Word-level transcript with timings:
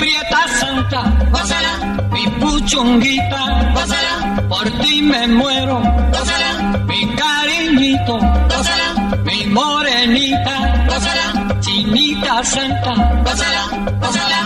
Prieta 0.00 0.40
santa, 0.60 1.00
gózala, 1.30 1.72
mi 2.12 2.24
puchunguita, 2.40 3.40
gózala, 3.74 4.14
por 4.48 4.66
ti 4.80 5.02
me 5.02 5.26
muero, 5.28 5.76
gózala, 6.14 6.50
mi 6.88 7.00
cariñito, 7.20 8.16
gózala, 8.52 8.88
mi 9.26 9.38
morenita, 9.46 10.54
gózala, 10.88 11.26
chinita 11.60 12.42
santa, 12.44 12.92
gózala, 13.26 13.62
gózala, 14.02 14.40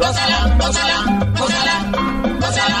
gózala, 0.00 0.38
gózala, 0.60 0.96
gózala, 1.38 1.74
gózala. 2.40 2.80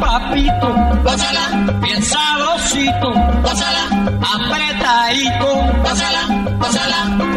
papito, 0.00 0.68
gózala, 1.04 1.44
bien 1.80 2.02
sabrosito, 2.02 3.12
apretadito, 4.34 5.48
gózala, 5.82 6.22
gózala, 6.58 7.27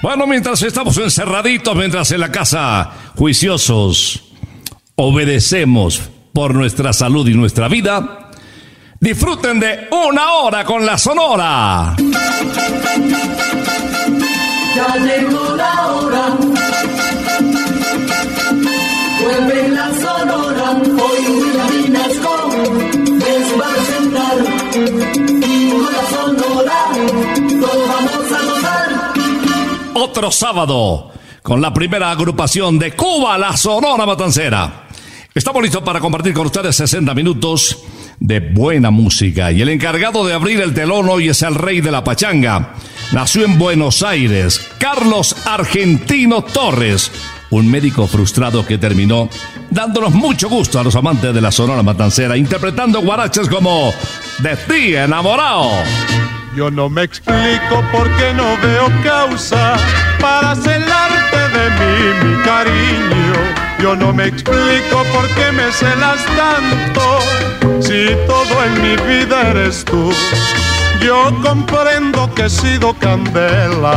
Bueno, 0.00 0.26
mientras 0.26 0.62
estamos 0.62 0.96
encerraditos, 0.98 1.74
mientras 1.74 2.12
en 2.12 2.20
la 2.20 2.30
casa, 2.30 2.90
juiciosos, 3.16 4.22
obedecemos 4.94 6.00
por 6.32 6.54
nuestra 6.54 6.92
salud 6.92 7.26
y 7.26 7.34
nuestra 7.34 7.66
vida, 7.66 8.30
disfruten 9.00 9.58
de 9.58 9.88
una 9.90 10.32
hora 10.34 10.64
con 10.64 10.86
la 10.86 10.96
Sonora. 10.96 11.96
Ya 14.76 14.96
llegó 14.96 15.56
la 15.56 15.86
hora. 15.88 16.36
Vuelve 19.20 19.68
la 19.68 19.88
sonora. 19.94 20.80
Hoy 21.02 21.48
Otro 30.00 30.30
sábado 30.30 31.10
con 31.42 31.60
la 31.60 31.74
primera 31.74 32.12
agrupación 32.12 32.78
de 32.78 32.92
Cuba, 32.92 33.36
la 33.36 33.56
Sonora 33.56 34.06
Matancera. 34.06 34.86
Estamos 35.34 35.60
listos 35.60 35.82
para 35.82 35.98
compartir 35.98 36.32
con 36.34 36.46
ustedes 36.46 36.76
60 36.76 37.12
minutos 37.14 37.78
de 38.20 38.38
buena 38.38 38.92
música. 38.92 39.50
Y 39.50 39.60
el 39.60 39.68
encargado 39.70 40.24
de 40.24 40.34
abrir 40.34 40.60
el 40.60 40.72
telón 40.72 41.08
hoy 41.08 41.30
es 41.30 41.42
el 41.42 41.56
rey 41.56 41.80
de 41.80 41.90
la 41.90 42.04
pachanga. 42.04 42.74
Nació 43.10 43.44
en 43.44 43.58
Buenos 43.58 44.04
Aires, 44.04 44.60
Carlos 44.78 45.34
Argentino 45.44 46.44
Torres, 46.44 47.10
un 47.50 47.68
médico 47.68 48.06
frustrado 48.06 48.64
que 48.64 48.78
terminó 48.78 49.28
dándonos 49.68 50.14
mucho 50.14 50.48
gusto 50.48 50.78
a 50.78 50.84
los 50.84 50.94
amantes 50.94 51.34
de 51.34 51.40
la 51.40 51.50
Sonora 51.50 51.82
Matancera, 51.82 52.36
interpretando 52.36 53.00
guaraches 53.02 53.48
como 53.48 53.92
De 54.38 54.56
ti 54.56 54.94
enamorado. 54.94 55.70
Yo 56.58 56.72
no 56.72 56.88
me 56.88 57.04
explico 57.04 57.84
por 57.92 58.10
qué 58.16 58.34
no 58.34 58.56
veo 58.60 58.90
causa 59.04 59.76
para 60.18 60.56
celarte 60.56 61.38
de 61.56 61.70
mí, 61.78 62.24
mi 62.24 62.42
cariño. 62.42 63.38
Yo 63.78 63.94
no 63.94 64.12
me 64.12 64.26
explico 64.26 65.04
por 65.14 65.28
qué 65.36 65.52
me 65.52 65.70
celas 65.70 66.18
tanto 66.36 67.20
si 67.80 68.08
todo 68.26 68.64
en 68.64 68.82
mi 68.82 68.96
vida 69.06 69.50
eres 69.50 69.84
tú. 69.84 70.12
Yo 71.00 71.32
comprendo 71.44 72.28
que 72.34 72.46
he 72.46 72.50
sido 72.50 72.92
candela, 72.94 73.94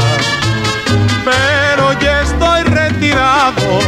pero 1.26 2.00
ya 2.00 2.22
estoy 2.22 2.62
retirado. 2.62 3.80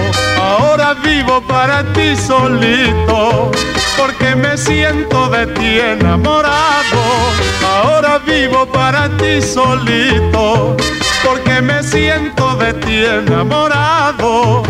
Ahora 0.42 0.93
vivo 1.04 1.42
para 1.42 1.84
ti 1.94 2.16
solito, 2.16 3.52
porque 3.98 4.36
me 4.36 4.58
siento 4.58 5.30
de 5.30 5.48
ti 5.48 5.80
enamorado. 5.80 7.02
Ahora 7.66 8.20
vivo 8.20 8.66
para 8.66 9.10
ti 9.18 9.42
solito, 9.42 10.76
porque 11.24 11.62
me 11.62 11.84
siento 11.84 12.56
de 12.56 12.74
ti 12.74 13.06
enamorado. 13.06 14.64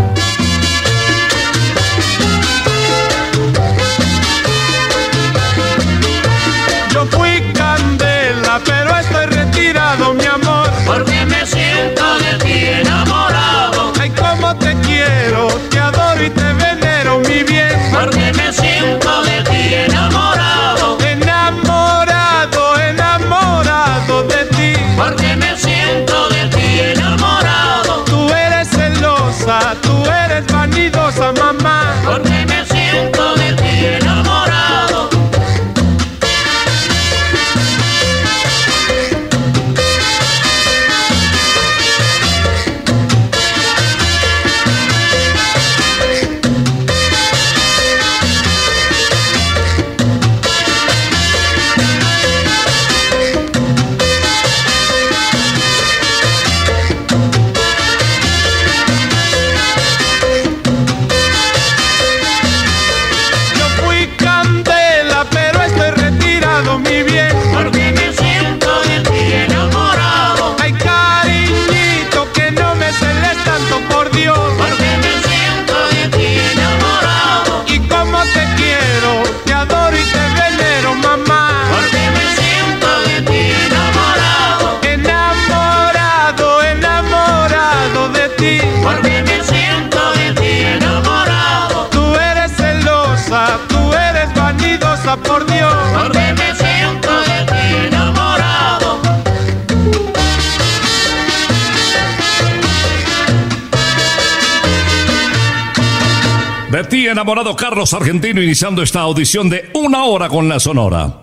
De 106.74 106.84
ti 106.86 107.06
enamorado 107.06 107.56
Carlos 107.56 107.94
Argentino 107.94 108.42
iniciando 108.42 108.82
esta 108.82 109.02
audición 109.02 109.48
de 109.48 109.70
una 109.76 110.06
hora 110.06 110.28
con 110.28 110.50
la 110.50 110.60
Sonora. 110.60 111.20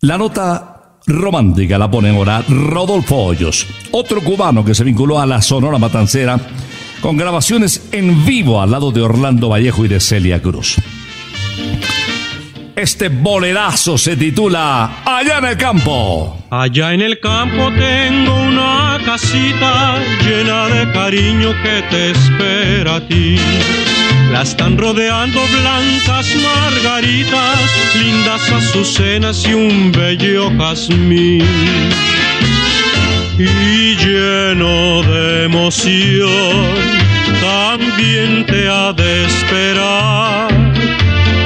La 0.00 0.18
nota 0.18 0.98
romántica 1.06 1.78
la 1.78 1.88
pone 1.88 2.10
ahora 2.10 2.42
Rodolfo 2.48 3.14
Hoyos, 3.14 3.64
otro 3.92 4.20
cubano 4.20 4.64
que 4.64 4.74
se 4.74 4.82
vinculó 4.82 5.20
a 5.20 5.26
la 5.26 5.40
Sonora 5.40 5.78
Matancera 5.78 6.36
con 7.00 7.16
grabaciones 7.16 7.90
en 7.92 8.26
vivo 8.26 8.60
al 8.60 8.72
lado 8.72 8.90
de 8.90 9.02
Orlando 9.02 9.50
Vallejo 9.50 9.84
y 9.84 9.88
de 9.88 10.00
Celia 10.00 10.42
Cruz. 10.42 10.78
Este 12.74 13.10
bolerazo 13.10 13.96
se 13.96 14.16
titula 14.16 15.04
Allá 15.04 15.38
en 15.38 15.44
el 15.44 15.56
campo. 15.56 16.44
Allá 16.50 16.92
en 16.92 17.02
el 17.02 17.20
campo 17.20 17.70
tengo 17.70 18.34
una 18.34 18.98
casita 19.04 19.96
llena 20.24 20.66
de 20.66 20.92
cariño 20.92 21.54
que 21.62 21.82
te 21.88 22.10
espera 22.10 22.96
a 22.96 23.06
ti. 23.06 23.36
La 24.32 24.42
están 24.42 24.76
rodeando 24.76 25.40
blancas 25.60 26.26
margaritas, 26.36 27.58
lindas 27.94 28.52
azucenas 28.52 29.44
y 29.46 29.54
un 29.54 29.90
bello 29.90 30.50
jazmín. 30.58 31.44
Y 33.38 33.96
lleno 33.96 35.02
de 35.02 35.44
emoción, 35.44 36.66
también 37.40 38.44
te 38.44 38.68
ha 38.68 38.92
de 38.92 39.24
esperar 39.24 40.48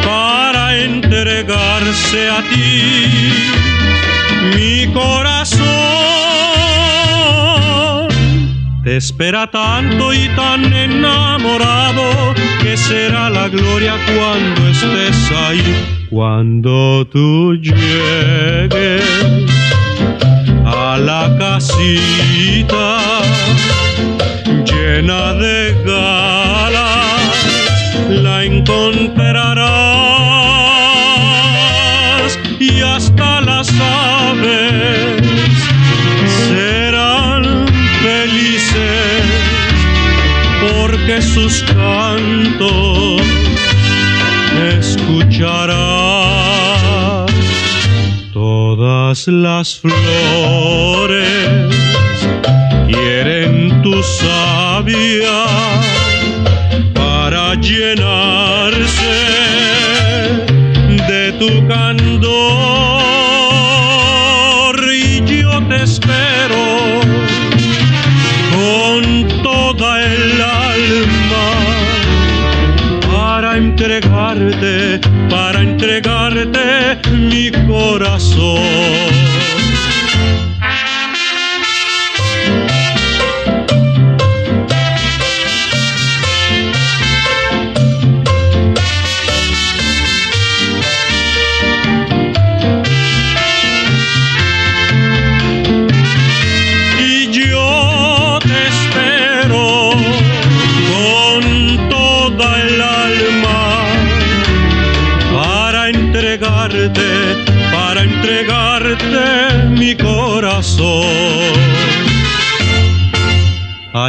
para 0.04 0.76
entregarse 0.78 2.30
a 2.30 2.42
ti 2.42 3.52
mi 4.56 4.92
corazón 4.92 5.61
te 8.92 8.98
espera 8.98 9.50
tanto 9.50 10.12
y 10.12 10.28
tan 10.36 10.70
enamorado 10.70 12.34
que 12.62 12.76
será 12.76 13.30
la 13.30 13.48
gloria 13.48 13.94
cuando 14.04 14.68
estés 14.68 15.32
ahí, 15.34 15.62
cuando 16.10 17.06
tú 17.06 17.54
llegues 17.54 19.02
a 20.66 20.98
la 20.98 21.34
casita 21.38 22.98
llena 24.66 25.32
de 25.36 25.74
galas, 25.86 26.41
sus 41.52 41.62
cantos 41.64 43.20
escucharás 44.78 45.70
todas 48.32 49.28
las 49.28 49.78
flores 49.78 51.48
quieren 52.86 53.82
tu 53.82 54.02
savia 54.02 55.81
corazón. 78.02 78.81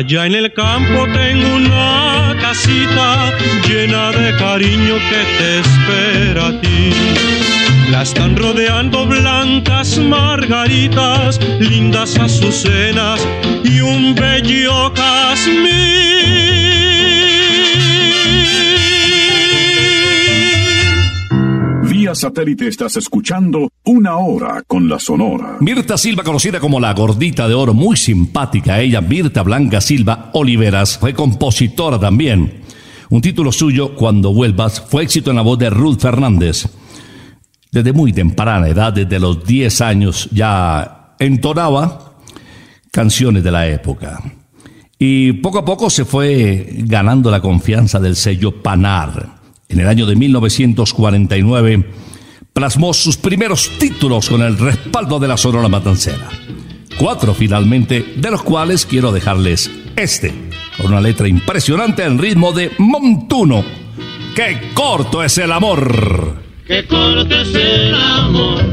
Allá 0.03 0.25
en 0.25 0.36
el 0.36 0.51
campo 0.51 1.07
tengo 1.13 1.55
una 1.55 2.36
casita 2.41 3.31
llena 3.65 4.12
de 4.12 4.36
cariño 4.38 4.95
que 4.95 5.22
te 5.38 5.60
espera 5.62 6.48
a 6.48 6.60
ti. 6.60 6.91
La 7.89 8.01
están 8.01 8.36
rodeando 8.36 9.07
blancas 9.07 9.98
margaritas, 10.00 11.39
lindas 11.57 12.19
azucenas 12.19 13.25
y 13.63 13.79
un 13.79 14.13
bello 14.13 14.91
jazmín. 14.93 15.72
Vía 21.83 22.12
Vía 22.12 22.15
satélite 22.15 22.67
estás 22.67 22.98
escuchando 22.98 23.69
Una 23.93 24.17
Hora 24.17 24.63
con 24.65 24.89
la 24.89 24.97
Sonora. 24.97 25.57
Mirta 25.59 26.00
Silva, 26.00 26.23
conocida 26.23 26.59
como 26.59 26.79
la 26.79 26.95
gordita 26.95 27.47
de 27.47 27.53
oro, 27.53 27.75
muy 27.75 27.95
simpática 27.95 28.79
ella, 28.79 29.01
Mirta 29.01 29.43
Blanca 29.43 29.79
Silva 29.81 30.31
Oliveras, 30.33 30.97
fue 30.97 31.13
compositora 31.13 32.00
también. 32.00 32.63
Un 33.12 33.21
título 33.21 33.51
suyo, 33.51 33.93
Cuando 33.93 34.33
vuelvas, 34.33 34.81
fue 34.81 35.03
éxito 35.03 35.29
en 35.29 35.35
la 35.35 35.43
voz 35.43 35.59
de 35.59 35.69
Ruth 35.69 36.00
Fernández. 36.00 36.67
Desde 37.71 37.93
muy 37.93 38.12
temprana 38.12 38.67
edad, 38.67 38.93
desde 38.93 39.19
los 39.19 39.45
10 39.45 39.81
años, 39.81 40.27
ya 40.31 41.13
entonaba 41.19 42.15
canciones 42.89 43.43
de 43.43 43.51
la 43.51 43.67
época. 43.67 44.23
Y 44.97 45.33
poco 45.33 45.59
a 45.59 45.65
poco 45.65 45.91
se 45.91 46.05
fue 46.05 46.77
ganando 46.79 47.29
la 47.29 47.41
confianza 47.41 48.00
del 48.00 48.15
sello 48.15 48.63
Panar. 48.63 49.35
En 49.69 49.79
el 49.79 49.88
año 49.88 50.07
de 50.07 50.15
1949 50.15 51.85
plasmó 52.53 52.93
sus 52.93 53.17
primeros 53.17 53.72
títulos 53.79 54.29
con 54.29 54.41
el 54.41 54.57
respaldo 54.57 55.19
de 55.19 55.27
la 55.27 55.38
Sonora 55.38 55.67
Matancera. 55.67 56.29
Cuatro 56.98 57.33
finalmente, 57.33 58.13
de 58.15 58.31
los 58.31 58.43
cuales 58.43 58.86
quiero 58.86 59.12
dejarles 59.12 59.69
este, 59.95 60.33
con 60.77 60.88
una 60.88 61.01
letra 61.01 61.27
impresionante 61.27 62.03
en 62.03 62.19
ritmo 62.19 62.51
de 62.51 62.72
Montuno. 62.77 63.65
¡Qué 64.36 64.72
corto 64.74 65.24
es 65.24 65.38
el 65.39 65.51
amor! 65.51 66.41
¡Qué 66.67 66.86
corto 66.86 67.41
es 67.41 67.55
el 67.55 67.93
amor! 67.93 68.63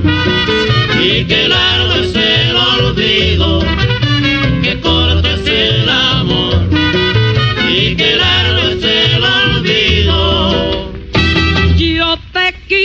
Y 1.03 1.25
qué 1.25 1.49
largo 1.49 1.95
es 1.95 2.15
el 2.15 2.57
olvido. 2.57 3.80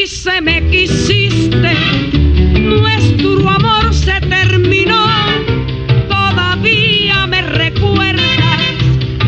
Quise, 0.06 0.40
me 0.40 0.62
quisiste, 0.70 1.74
nuestro 2.60 3.50
amor 3.50 3.92
se 3.92 4.22
terminó. 4.22 5.04
Todavía 6.08 7.26
me 7.26 7.42
recuerdas, 7.42 8.62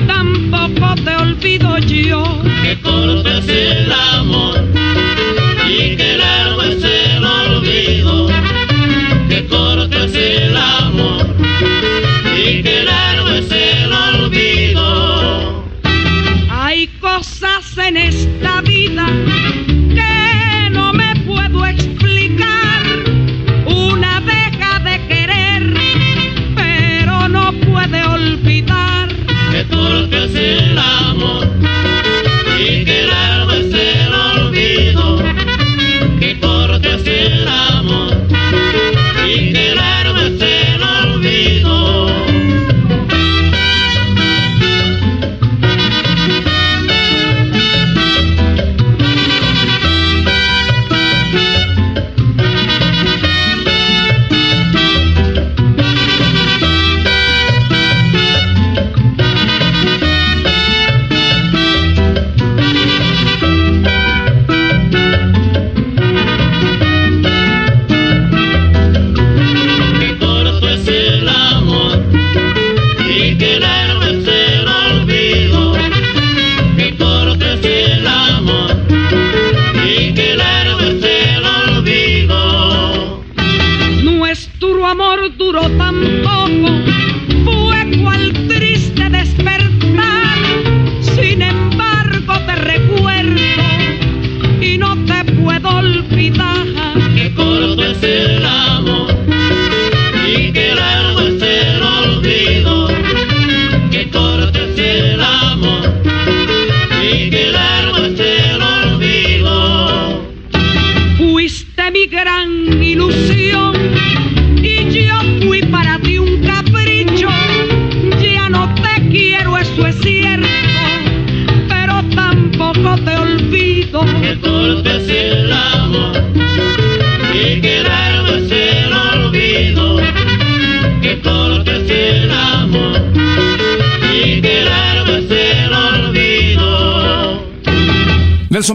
tampoco 0.06 0.94
te 1.04 1.16
olvido 1.16 1.80
yo. 1.80 2.44
¡Qué 2.62 2.80
corto 2.80 3.28
es 3.28 3.48
el 3.48 3.92
amor! 3.92 4.47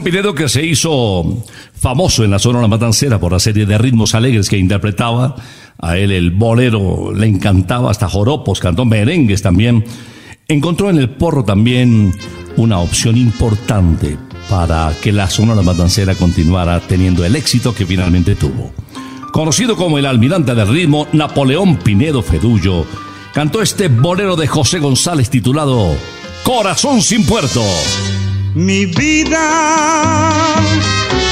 Pinedo 0.03 0.35
que 0.35 0.49
se 0.49 0.65
hizo 0.65 1.45
famoso 1.75 2.25
en 2.25 2.31
la 2.31 2.39
Sonora 2.39 2.67
Matancera 2.67 3.21
por 3.21 3.33
la 3.33 3.39
serie 3.39 3.67
de 3.67 3.79
ritmos 3.79 4.15
alegres 4.15 4.49
que 4.49 4.59
interpretaba. 4.59 5.37
A 5.79 5.97
él 5.97 6.11
el 6.11 6.31
bolero 6.31 7.13
le 7.15 7.27
encantaba, 7.27 7.91
hasta 7.91 8.09
joropos, 8.09 8.61
cantó 8.61 8.85
merengues 8.85 9.43
también. 9.43 9.85
Encontró 10.49 10.91
en 10.91 10.99
el 10.99 11.11
porro 11.11 11.45
también 11.45 12.13
una 12.57 12.81
opción 12.81 13.17
importante 13.17 14.19
para 14.51 14.93
que 15.01 15.13
la 15.13 15.31
Sonora 15.31 15.63
Matancera 15.63 16.15
continuara 16.15 16.81
teniendo 16.81 17.25
el 17.25 17.37
éxito 17.37 17.75
que 17.75 17.87
finalmente 17.87 18.35
tuvo. 18.35 18.73
Conocido 19.33 19.77
como 19.77 19.99
el 19.99 20.07
almirante 20.07 20.55
del 20.55 20.69
ritmo, 20.69 21.07
Napoleón 21.13 21.77
Pinedo 21.77 22.23
Fedullo 22.23 22.85
cantó 23.33 23.63
este 23.63 23.89
bolero 23.89 24.37
de 24.37 24.47
José 24.47 24.79
González 24.79 25.31
titulado 25.31 25.97
Corazón 26.45 27.01
sin 27.01 27.25
puerto. 27.25 27.63
Mi 28.55 28.85
vida 28.85 30.43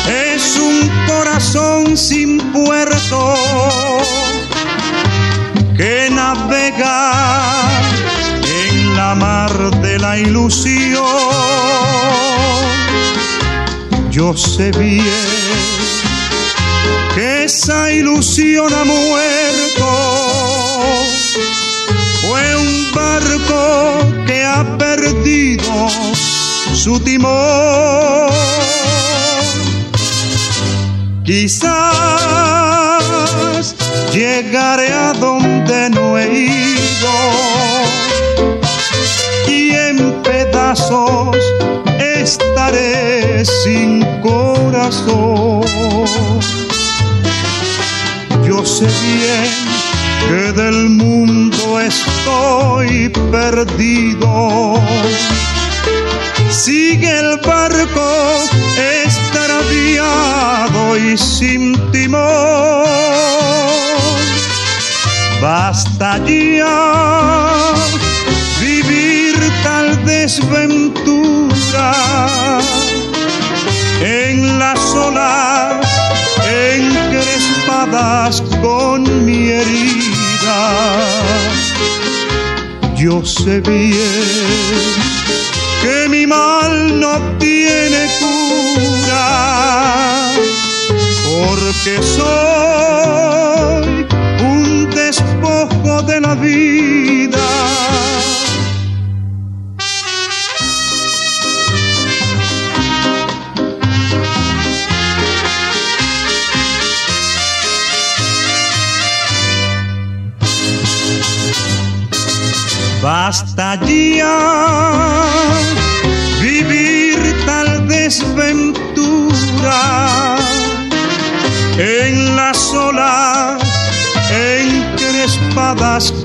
es 0.09 0.57
un 0.57 0.91
corazón 1.07 1.95
sin 1.99 2.39
puerto 2.53 3.35
que 5.77 6.09
navega 6.11 7.13
en 8.43 8.97
la 8.97 9.15
mar 9.15 9.53
de 9.83 9.99
la 9.99 10.19
ilusión. 10.19 11.05
Yo 14.11 14.35
sé 14.35 14.71
bien 14.73 15.05
que 17.15 17.45
esa 17.45 17.93
ilusión 17.93 18.73
ha 18.73 18.85
muerto. 18.85 19.89
Fue 22.23 22.57
un 22.57 22.93
barco 22.95 24.25
que 24.27 24.43
ha 24.43 24.79
perdido 24.79 25.91
su 26.81 26.99
timón. 27.01 28.31
Quizás 31.25 31.77
llegaré 34.15 34.91
a 34.91 35.13
donde 35.13 35.91
no 35.91 36.17
he 36.17 36.33
ido 36.33 37.15
y 39.47 39.73
en 39.73 40.23
pedazos 40.23 41.37
estaré 41.99 43.45
sin 43.45 44.03
corazón. 44.23 45.61
Yo 48.49 48.65
sé 48.65 48.87
bien 48.87 49.51
que 50.29 50.53
del 50.53 50.89
mundo 50.89 51.79
estoy 51.79 53.11
perdido. 53.31 54.81
Sigue 56.65 57.09
el 57.09 57.39
barco 57.39 58.45
extraviado 59.07 60.95
y 60.99 61.17
sin 61.17 61.73
timón. 61.91 62.21
Basta 65.41 66.19
ya 66.27 67.73
vivir 68.61 69.37
tal 69.63 70.05
desventura 70.05 71.93
en 74.03 74.59
las 74.59 74.81
olas 74.95 75.89
encrespadas 76.77 78.43
con 78.61 79.25
mi 79.25 79.49
herida. 79.49 80.61
Yo 82.97 83.25
sé 83.25 83.63
bien 83.63 85.20
que 85.83 86.09
mi 86.09 86.27
mal 86.27 87.01
no 87.01 87.19
tiene 87.39 88.09
cura, 88.21 89.23
porque 91.25 92.03
soy 92.03 92.60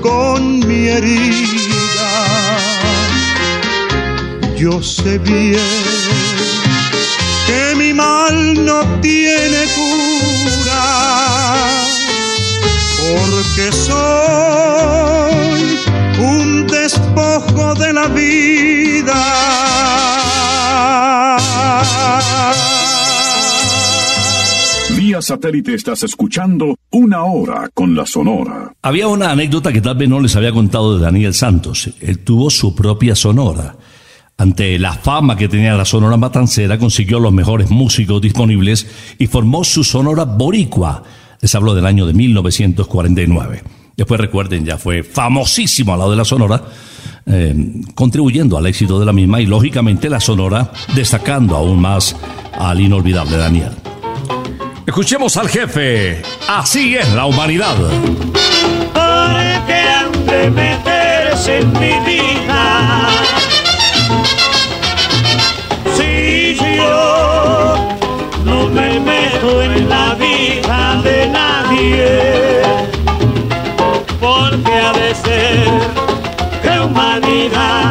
con 0.00 0.60
mi 0.60 0.86
herida. 0.86 2.12
Yo 4.56 4.80
sé 4.80 5.18
bien 5.18 5.58
que 7.46 7.74
mi 7.76 7.92
mal 7.92 8.64
no 8.64 8.84
tiene 9.00 9.66
cura, 9.74 10.84
porque 13.02 13.72
soy 13.72 15.00
un 16.20 16.66
despojo 16.68 17.74
de 17.74 17.92
la 17.92 18.06
vida. 18.06 19.22
Vía 24.90 25.20
satélite 25.20 25.74
estás 25.74 26.04
escuchando 26.04 26.75
una 26.90 27.24
hora 27.24 27.68
con 27.74 27.94
la 27.94 28.06
Sonora. 28.06 28.72
Había 28.82 29.08
una 29.08 29.30
anécdota 29.30 29.72
que 29.72 29.80
tal 29.80 29.96
vez 29.96 30.08
no 30.08 30.20
les 30.20 30.36
había 30.36 30.52
contado 30.52 30.96
de 30.96 31.04
Daniel 31.04 31.34
Santos. 31.34 31.90
Él 32.00 32.20
tuvo 32.20 32.50
su 32.50 32.74
propia 32.74 33.14
sonora. 33.14 33.76
Ante 34.38 34.78
la 34.78 34.92
fama 34.92 35.36
que 35.36 35.48
tenía 35.48 35.74
la 35.74 35.84
Sonora 35.84 36.16
Matancera, 36.16 36.78
consiguió 36.78 37.18
los 37.18 37.32
mejores 37.32 37.70
músicos 37.70 38.20
disponibles 38.20 38.86
y 39.18 39.26
formó 39.26 39.64
su 39.64 39.82
Sonora 39.82 40.24
Boricua. 40.24 41.02
Les 41.40 41.54
hablo 41.54 41.74
del 41.74 41.86
año 41.86 42.06
de 42.06 42.12
1949. 42.12 43.62
Después 43.96 44.20
recuerden, 44.20 44.64
ya 44.64 44.76
fue 44.76 45.02
famosísimo 45.02 45.94
al 45.94 46.00
lado 46.00 46.10
de 46.10 46.16
la 46.18 46.24
Sonora, 46.24 46.62
eh, 47.24 47.82
contribuyendo 47.94 48.58
al 48.58 48.66
éxito 48.66 49.00
de 49.00 49.06
la 49.06 49.12
misma 49.12 49.40
y 49.40 49.46
lógicamente 49.46 50.10
la 50.10 50.20
Sonora 50.20 50.70
destacando 50.94 51.56
aún 51.56 51.80
más 51.80 52.14
al 52.52 52.78
inolvidable 52.78 53.38
Daniel. 53.38 53.72
Escuchemos 54.86 55.36
al 55.36 55.48
jefe. 55.48 56.22
Así 56.48 56.96
es 56.96 57.12
la 57.12 57.26
humanidad. 57.26 57.74
Porque 58.94 59.74
han 59.74 60.26
de 60.26 60.48
meterse 60.48 61.58
en 61.58 61.72
mi 61.72 61.98
vida. 62.06 63.08
Si 65.96 66.54
yo 66.54 67.76
no 68.44 68.68
me 68.68 69.00
meto 69.00 69.62
en 69.62 69.88
la 69.88 70.14
vida 70.14 71.02
de 71.02 71.26
nadie, 71.30 72.62
porque 74.20 74.72
ha 74.72 74.92
de 74.92 75.14
ser 75.16 75.68
que 76.62 76.80
humanidad 76.80 77.85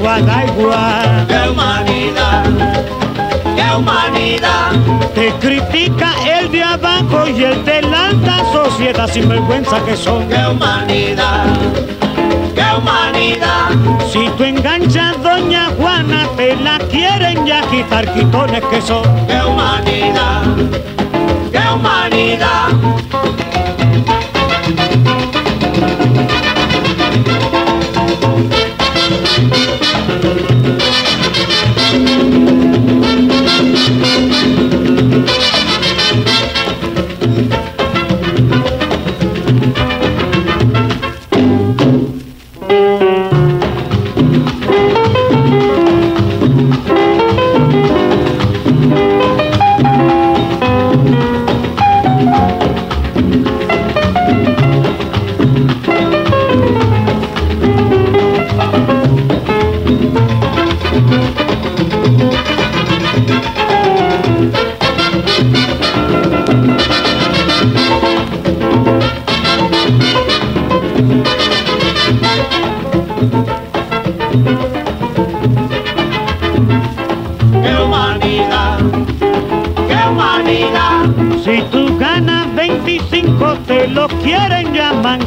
igual, 0.00 0.26
da 0.26 0.44
igual. 0.46 1.26
Qué 1.28 1.48
humanidad, 1.50 2.44
qué 3.56 3.76
humanidad. 3.76 4.70
Te 5.14 5.30
critica 5.32 6.12
el 6.38 6.50
de 6.50 6.62
abajo 6.62 7.28
y 7.28 7.44
el 7.44 7.64
de 7.64 7.82
la 7.82 8.06
alta 8.06 8.44
sociedad 8.52 9.08
sin 9.08 9.28
vergüenza 9.28 9.78
que 9.84 9.96
son. 9.96 10.26
Qué 10.28 10.46
humanidad, 10.46 11.44
qué 12.54 12.64
humanidad. 12.78 13.68
Si 14.10 14.28
tú 14.36 14.44
enganchas 14.44 15.22
doña 15.22 15.70
Juana 15.78 16.26
te 16.36 16.56
la 16.56 16.78
quieren 16.78 17.46
ya 17.46 17.60
quitar 17.70 18.10
quitones 18.14 18.64
que 18.64 18.80
son. 18.80 19.04
Qué 19.26 19.42
humanidad, 19.44 20.42
qué 21.52 21.62
humanidad. 21.74 22.68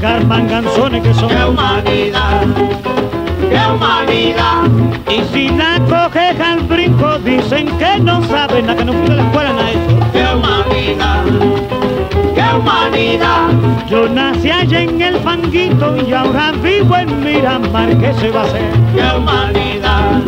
Ya 0.04 0.20
mangar, 0.20 0.26
manganzones 0.26 1.02
que 1.02 1.13
son. 1.13 1.30
Qué 1.30 1.46
humanidad, 1.46 2.42
qué 3.50 3.62
humanidad. 3.74 4.63
Y 5.10 5.24
si 5.32 5.50
la 5.50 5.80
coges 5.88 6.39
al 6.42 6.60
brinco 6.62 7.20
dicen 7.20 7.68
que 7.78 8.00
no 8.02 8.22
saben 8.24 8.66
nada, 8.66 8.78
que 8.78 8.86
no 8.86 8.94
fuiste 8.94 9.13
a 9.13 9.16
la 9.16 9.24
escuela 9.24 9.54
nada 9.54 9.63
de 9.63 9.72
eso. 9.72 10.00
Qué 10.12 10.26
humanidad, 10.36 11.24
qué 12.36 12.58
humanidad. 12.58 13.48
Yo 13.89 14.10
nací 14.10 14.52
allá 14.52 14.82
en 14.82 15.02
el 15.02 15.16
fanguito 15.20 15.96
y 15.96 16.12
ahora 16.12 16.52
vivo 16.62 16.98
en 16.98 17.24
Miramar, 17.24 17.98
¿qué 17.98 18.13
se 18.16 18.30
va 18.30 18.42
a 18.42 18.44
hacer? 18.44 18.62
Qué 18.94 19.18
humanidad, 19.18 20.22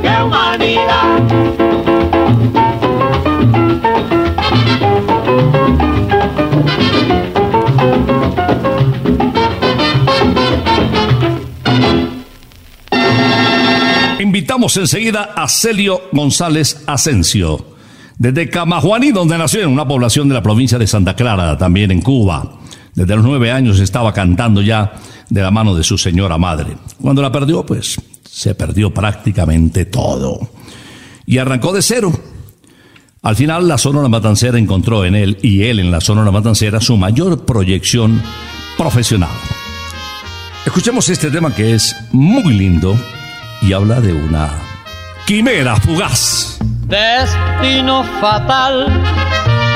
qué 0.00 0.22
humanidad. 0.22 1.56
Invitamos 14.46 14.76
enseguida 14.76 15.32
a 15.34 15.48
Celio 15.48 16.02
González 16.12 16.84
Asensio, 16.86 17.66
desde 18.16 18.48
Camajuaní, 18.48 19.10
donde 19.10 19.36
nació 19.36 19.62
en 19.62 19.70
una 19.70 19.88
población 19.88 20.28
de 20.28 20.34
la 20.34 20.42
provincia 20.44 20.78
de 20.78 20.86
Santa 20.86 21.16
Clara, 21.16 21.58
también 21.58 21.90
en 21.90 22.00
Cuba. 22.00 22.60
Desde 22.94 23.16
los 23.16 23.24
nueve 23.24 23.50
años 23.50 23.80
estaba 23.80 24.12
cantando 24.12 24.62
ya 24.62 24.92
de 25.28 25.42
la 25.42 25.50
mano 25.50 25.74
de 25.74 25.82
su 25.82 25.98
señora 25.98 26.38
madre. 26.38 26.76
Cuando 27.02 27.22
la 27.22 27.32
perdió, 27.32 27.66
pues 27.66 28.00
se 28.30 28.54
perdió 28.54 28.94
prácticamente 28.94 29.86
todo. 29.86 30.48
Y 31.26 31.38
arrancó 31.38 31.72
de 31.72 31.82
cero. 31.82 32.12
Al 33.22 33.34
final 33.34 33.66
la 33.66 33.78
Sonora 33.78 34.08
Matancera 34.08 34.60
encontró 34.60 35.04
en 35.04 35.16
él 35.16 35.38
y 35.42 35.64
él 35.64 35.80
en 35.80 35.90
la 35.90 36.00
Sonora 36.00 36.30
Matancera 36.30 36.80
su 36.80 36.96
mayor 36.96 37.44
proyección 37.44 38.22
profesional. 38.78 39.30
Escuchemos 40.64 41.08
este 41.08 41.32
tema 41.32 41.52
que 41.52 41.74
es 41.74 41.96
muy 42.12 42.54
lindo 42.54 42.96
y 43.62 43.72
habla 43.72 44.00
de 44.00 44.12
una 44.12 44.50
quimera 45.26 45.76
fugaz. 45.76 46.58
Destino 46.86 48.04
fatal 48.20 48.86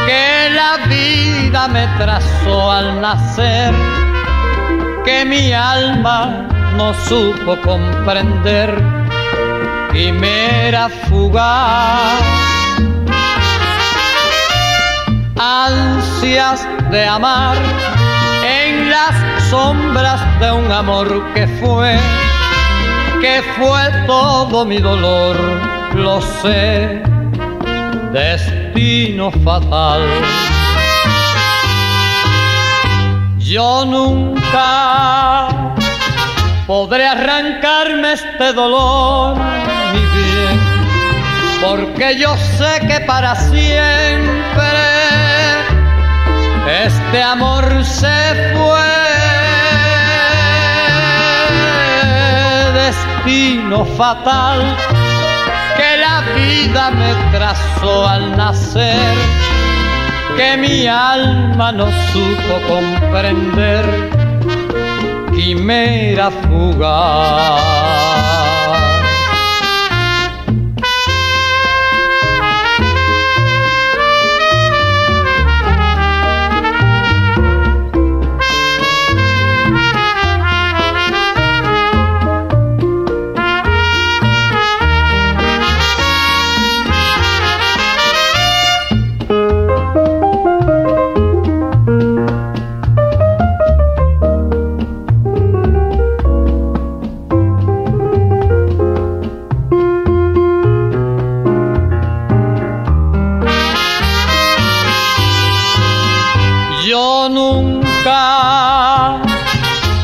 que 0.07 0.51
la 0.51 0.87
vida 0.87 1.69
me 1.69 1.87
trazó 1.99 2.71
al 2.71 3.01
nacer, 3.01 3.75
que 5.05 5.25
mi 5.25 5.53
alma 5.53 6.49
no 6.77 6.95
supo 6.95 7.61
comprender, 7.63 8.83
quimera 9.93 10.89
fugaz. 11.09 12.23
Ansias 15.37 16.67
de 16.91 17.07
amar 17.07 17.57
en 18.45 18.91
las 18.91 19.15
sombras 19.51 20.21
de 20.41 20.53
un 20.53 20.71
amor 20.71 21.25
que 21.35 21.47
fue, 21.61 21.99
que 23.21 23.43
fue 23.59 24.07
todo 24.07 24.65
mi 24.65 24.79
dolor, 24.79 25.37
lo 25.95 26.23
sé, 26.23 27.03
destino 28.13 29.31
fatal. 29.45 30.01
Yo 33.39 33.85
nunca 33.85 35.49
podré 36.67 37.07
arrancarme 37.07 38.13
este 38.13 38.53
dolor, 38.55 39.37
mi 39.93 40.05
bien, 40.17 40.61
porque 41.61 42.17
yo 42.19 42.35
sé 42.59 42.87
que 42.87 43.01
para 43.01 43.35
siempre 43.37 44.81
este 46.85 47.23
amor 47.23 47.85
se 47.85 48.55
fue. 48.55 48.90
Fatal 53.97 54.77
que 55.77 55.97
la 55.99 56.23
vida 56.35 56.91
me 56.91 57.13
trazó 57.37 58.09
al 58.09 58.37
nacer, 58.37 59.15
que 60.37 60.57
mi 60.57 60.87
alma 60.87 61.71
no 61.71 61.87
supo 62.13 62.61
comprender, 62.67 63.85
quimera 65.35 66.31
fugaz. 66.31 68.40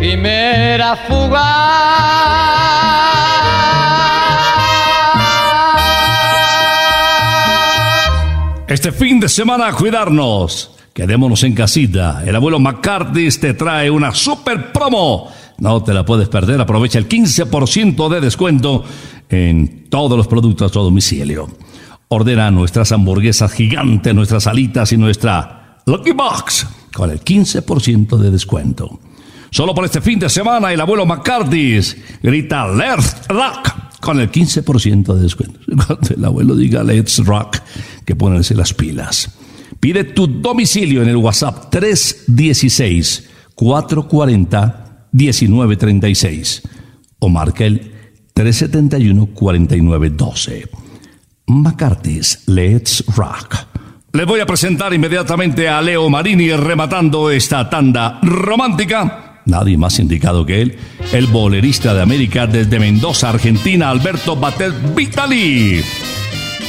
y 0.00 0.16
me 0.16 0.74
era 0.74 0.96
fugaz. 0.96 1.86
Este 8.68 8.92
fin 8.92 9.20
de 9.20 9.28
semana 9.28 9.72
cuidarnos. 9.72 10.72
Quedémonos 10.92 11.42
en 11.44 11.54
casita. 11.54 12.22
El 12.26 12.34
abuelo 12.36 12.58
McCarthy 12.58 13.28
te 13.30 13.54
trae 13.54 13.90
una 13.90 14.14
super 14.14 14.72
promo. 14.72 15.30
No 15.58 15.82
te 15.82 15.94
la 15.94 16.04
puedes 16.04 16.28
perder. 16.28 16.60
Aprovecha 16.60 16.98
el 16.98 17.08
15% 17.08 18.08
de 18.08 18.20
descuento 18.20 18.84
en 19.28 19.88
todos 19.88 20.16
los 20.16 20.26
productos 20.26 20.72
a 20.72 20.80
domicilio. 20.80 21.48
Ordena 22.08 22.50
nuestras 22.50 22.92
hamburguesas 22.92 23.52
gigantes, 23.52 24.14
nuestras 24.14 24.46
alitas 24.46 24.92
y 24.92 24.96
nuestra 24.96 25.80
Lucky 25.86 26.12
Box 26.12 26.66
con 26.92 27.10
el 27.10 27.20
15% 27.20 28.16
de 28.16 28.30
descuento. 28.30 28.98
Solo 29.50 29.74
por 29.74 29.84
este 29.84 30.00
fin 30.00 30.18
de 30.18 30.28
semana 30.28 30.72
el 30.72 30.80
abuelo 30.80 31.06
McCarthy 31.06 31.78
grita 32.22 32.68
Let's 32.68 33.26
Rock 33.28 34.00
con 34.00 34.20
el 34.20 34.30
15% 34.30 35.14
de 35.14 35.22
descuento. 35.22 35.58
El 36.14 36.24
abuelo 36.24 36.54
diga 36.54 36.84
Let's 36.84 37.18
Rock, 37.24 37.58
que 38.04 38.14
ponerse 38.14 38.54
las 38.54 38.72
pilas. 38.72 39.30
Pide 39.80 40.04
tu 40.04 40.26
domicilio 40.26 41.02
en 41.02 41.08
el 41.08 41.16
WhatsApp 41.16 41.70
316 41.70 43.28
440 43.54 45.08
1936 45.12 46.62
o 47.18 47.28
marca 47.28 47.64
el 47.64 47.92
371 48.34 49.28
4912. 49.34 50.68
McCarthy's 51.46 52.42
Let's 52.46 53.04
Rock. 53.16 53.56
Les 54.12 54.26
voy 54.26 54.40
a 54.40 54.46
presentar 54.46 54.92
inmediatamente 54.94 55.68
a 55.68 55.80
Leo 55.82 56.08
Marini 56.08 56.50
rematando 56.52 57.30
esta 57.30 57.68
tanda 57.68 58.18
romántica. 58.22 59.25
Nadie 59.46 59.78
más 59.78 59.98
indicado 60.00 60.44
que 60.44 60.60
él, 60.60 60.76
el 61.12 61.26
bolerista 61.28 61.94
de 61.94 62.02
América 62.02 62.48
desde 62.48 62.80
Mendoza, 62.80 63.30
Argentina, 63.30 63.90
Alberto 63.90 64.34
Batet 64.34 64.74
Vitali, 64.94 65.80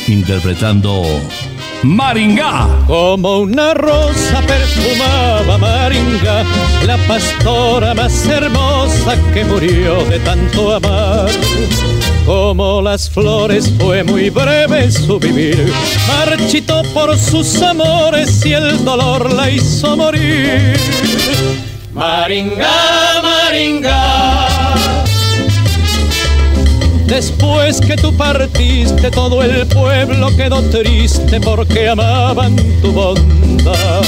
interpretando 0.08 1.04
Maringá. 1.82 2.68
Como 2.86 3.40
una 3.40 3.74
rosa 3.74 4.42
perfumaba 4.46 5.58
Maringa, 5.58 6.44
la 6.86 6.98
pastora 7.08 7.96
más 7.96 8.28
hermosa 8.28 9.16
que 9.34 9.44
murió 9.46 10.04
de 10.06 10.20
tanto 10.20 10.76
amar. 10.76 11.30
Como 12.28 12.82
las 12.84 13.10
flores 13.10 13.74
fue 13.80 14.04
muy 14.04 14.30
breve 14.30 14.92
su 14.92 15.20
vivir, 15.20 15.72
marchitó 16.08 16.84
por 16.94 17.18
sus 17.18 17.60
amores 17.62 18.46
y 18.46 18.54
el 18.54 18.86
dolor 18.86 19.34
la 19.34 19.50
hizo 19.50 19.98
morir. 19.98 20.78
Maringa, 21.98 23.22
Maringa. 23.24 24.76
Después 27.08 27.82
que 27.82 27.96
tú 27.96 28.16
partiste, 28.16 29.10
todo 29.10 29.42
el 29.42 29.66
pueblo 29.66 30.28
quedó 30.38 30.62
triste 30.70 31.42
porque 31.42 31.90
amaban 31.90 32.56
tu 32.84 32.92
bondad. 32.92 34.04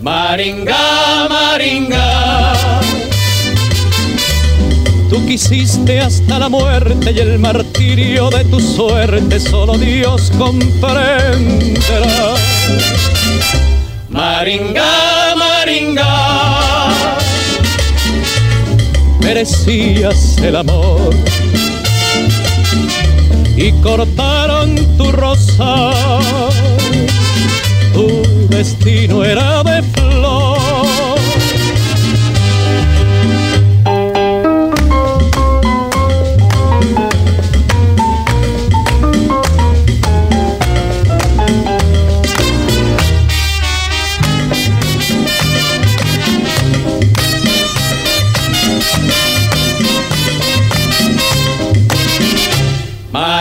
Maringa, 0.00 1.28
Maringa. 1.28 2.80
Tú 5.08 5.26
quisiste 5.26 6.00
hasta 6.00 6.38
la 6.38 6.48
muerte 6.48 7.10
y 7.10 7.18
el 7.18 7.40
martirio 7.40 8.30
de 8.30 8.44
tu 8.44 8.60
suerte 8.60 9.40
solo 9.40 9.76
Dios 9.76 10.30
comprenderá. 10.38 11.00
Maringa, 14.08 15.19
Maringa 15.60 16.88
merecías 19.20 20.38
el 20.38 20.56
amor. 20.56 21.14
Y 23.58 23.70
cortaron 23.82 24.74
tu 24.96 25.12
rosa, 25.12 25.90
tu 27.92 28.08
destino 28.48 29.22
era 29.22 29.62
de 29.62 29.82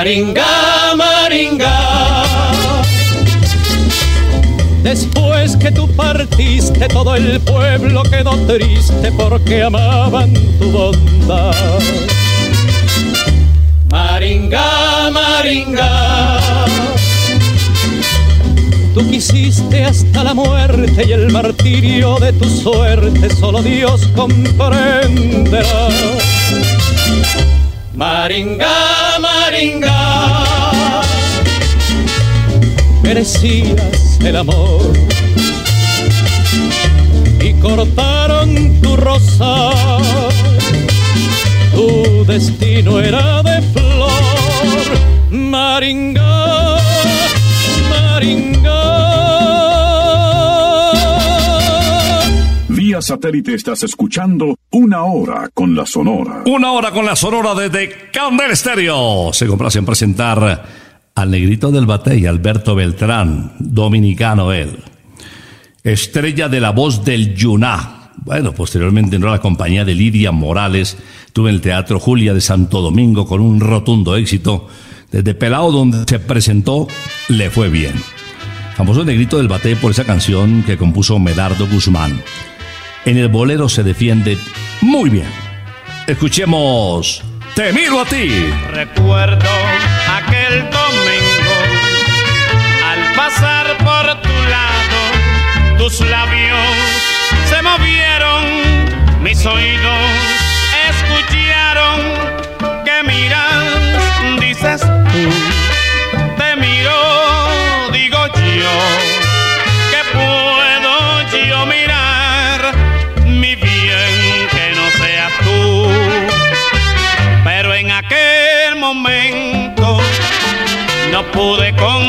Maringa, 0.09 0.95
Maringa. 0.97 2.23
Después 4.81 5.55
que 5.57 5.71
tú 5.71 5.87
partiste, 5.95 6.87
todo 6.87 7.13
el 7.13 7.39
pueblo 7.41 8.01
quedó 8.01 8.35
triste 8.47 9.11
porque 9.11 9.61
amaban 9.61 10.33
tu 10.57 10.71
bondad. 10.71 11.53
Maringa, 13.91 15.11
Maringa. 15.11 16.35
Tú 18.95 19.07
quisiste 19.11 19.85
hasta 19.85 20.23
la 20.23 20.33
muerte 20.33 21.05
y 21.07 21.11
el 21.11 21.31
martirio 21.31 22.17
de 22.17 22.33
tu 22.33 22.49
suerte 22.49 23.29
solo 23.35 23.61
Dios 23.61 24.09
comprenderá. 24.15 25.89
Maringa, 27.99 29.19
Maringa, 29.19 30.21
merecías 33.03 34.17
el 34.21 34.37
amor 34.37 34.93
y 37.41 37.51
cortaron 37.55 38.79
tu 38.81 38.95
rosa. 38.95 39.71
Tu 41.73 42.23
destino 42.23 43.01
era 43.01 43.43
de 43.43 43.61
flor, 43.73 44.23
Maringa, 45.29 46.18
satélite 53.09 53.55
estás 53.55 53.81
escuchando 53.81 54.55
Una 54.69 55.03
Hora 55.03 55.49
con 55.51 55.75
la 55.75 55.83
Sonora. 55.83 56.43
Una 56.45 56.73
hora 56.73 56.91
con 56.91 57.07
la 57.07 57.15
sonora 57.15 57.55
desde 57.55 58.11
Candel 58.13 58.51
Estéreo. 58.51 59.31
Se 59.33 59.47
complace 59.47 59.79
en 59.79 59.85
presentar 59.87 60.67
al 61.15 61.31
negrito 61.31 61.71
del 61.71 61.87
batey, 61.87 62.27
Alberto 62.27 62.75
Beltrán, 62.75 63.53
dominicano 63.57 64.53
él. 64.53 64.77
Estrella 65.83 66.49
de 66.49 66.59
la 66.59 66.69
voz 66.69 67.03
del 67.03 67.33
Yuná. 67.33 68.11
Bueno, 68.17 68.53
posteriormente 68.53 69.15
entró 69.15 69.31
a 69.31 69.37
la 69.37 69.41
compañía 69.41 69.83
de 69.83 69.95
Lidia 69.95 70.31
Morales. 70.31 70.95
Tuve 71.33 71.49
en 71.49 71.55
el 71.55 71.61
Teatro 71.61 71.99
Julia 71.99 72.35
de 72.35 72.41
Santo 72.41 72.79
Domingo 72.79 73.25
con 73.25 73.41
un 73.41 73.59
rotundo 73.59 74.15
éxito. 74.17 74.67
Desde 75.11 75.33
Pelao, 75.33 75.71
donde 75.71 76.03
se 76.07 76.19
presentó, 76.19 76.87
le 77.27 77.49
fue 77.49 77.69
bien. 77.69 77.95
Famoso 78.77 79.03
negrito 79.03 79.37
del 79.37 79.47
batey 79.47 79.73
por 79.73 79.89
esa 79.89 80.05
canción 80.05 80.61
que 80.61 80.77
compuso 80.77 81.17
Medardo 81.17 81.67
Guzmán. 81.67 82.21
En 83.05 83.17
el 83.17 83.27
bolero 83.27 83.69
se 83.69 83.83
defiende 83.83 84.37
muy 84.81 85.09
bien. 85.09 85.27
Escuchemos 86.07 87.23
Te 87.55 87.71
miro 87.73 88.01
a 88.01 88.05
ti. 88.05 88.29
Recuerdo 88.71 89.49
aquel 90.17 90.69
domingo 90.69 91.55
al 92.85 93.13
pasar 93.15 93.77
por 93.77 94.21
tu 94.21 94.29
lado, 94.49 95.77
tus 95.77 95.99
labios 96.01 96.59
se 97.49 97.61
movieron, 97.61 99.23
mis 99.23 99.45
oídos 99.45 99.99
escucharon 100.89 101.99
que 102.85 103.03
miras, 103.03 104.39
dices 104.39 104.81
tú, 104.81 105.58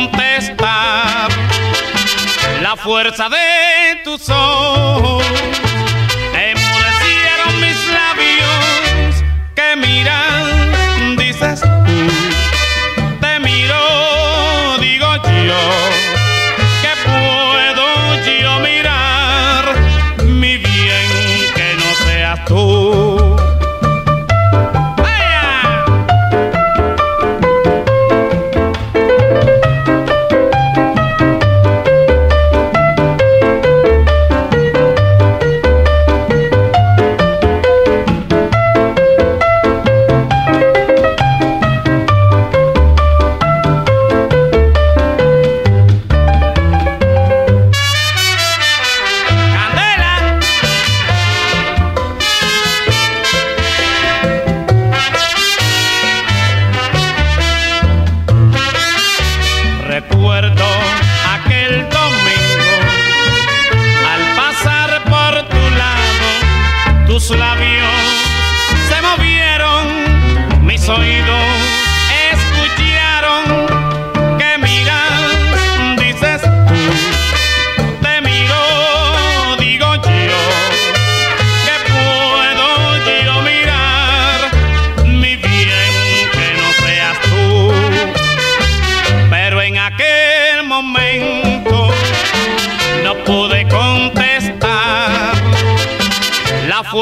contestar. 0.09 1.31
La 2.63 2.77
fuerza 2.77 3.29
de 3.29 4.01
tus 4.05 4.29
ojos 4.29 5.25
enmudecieron 6.35 7.61
mis 7.61 7.79
labios 7.89 9.25
que 9.55 9.77
miras, 9.77 10.60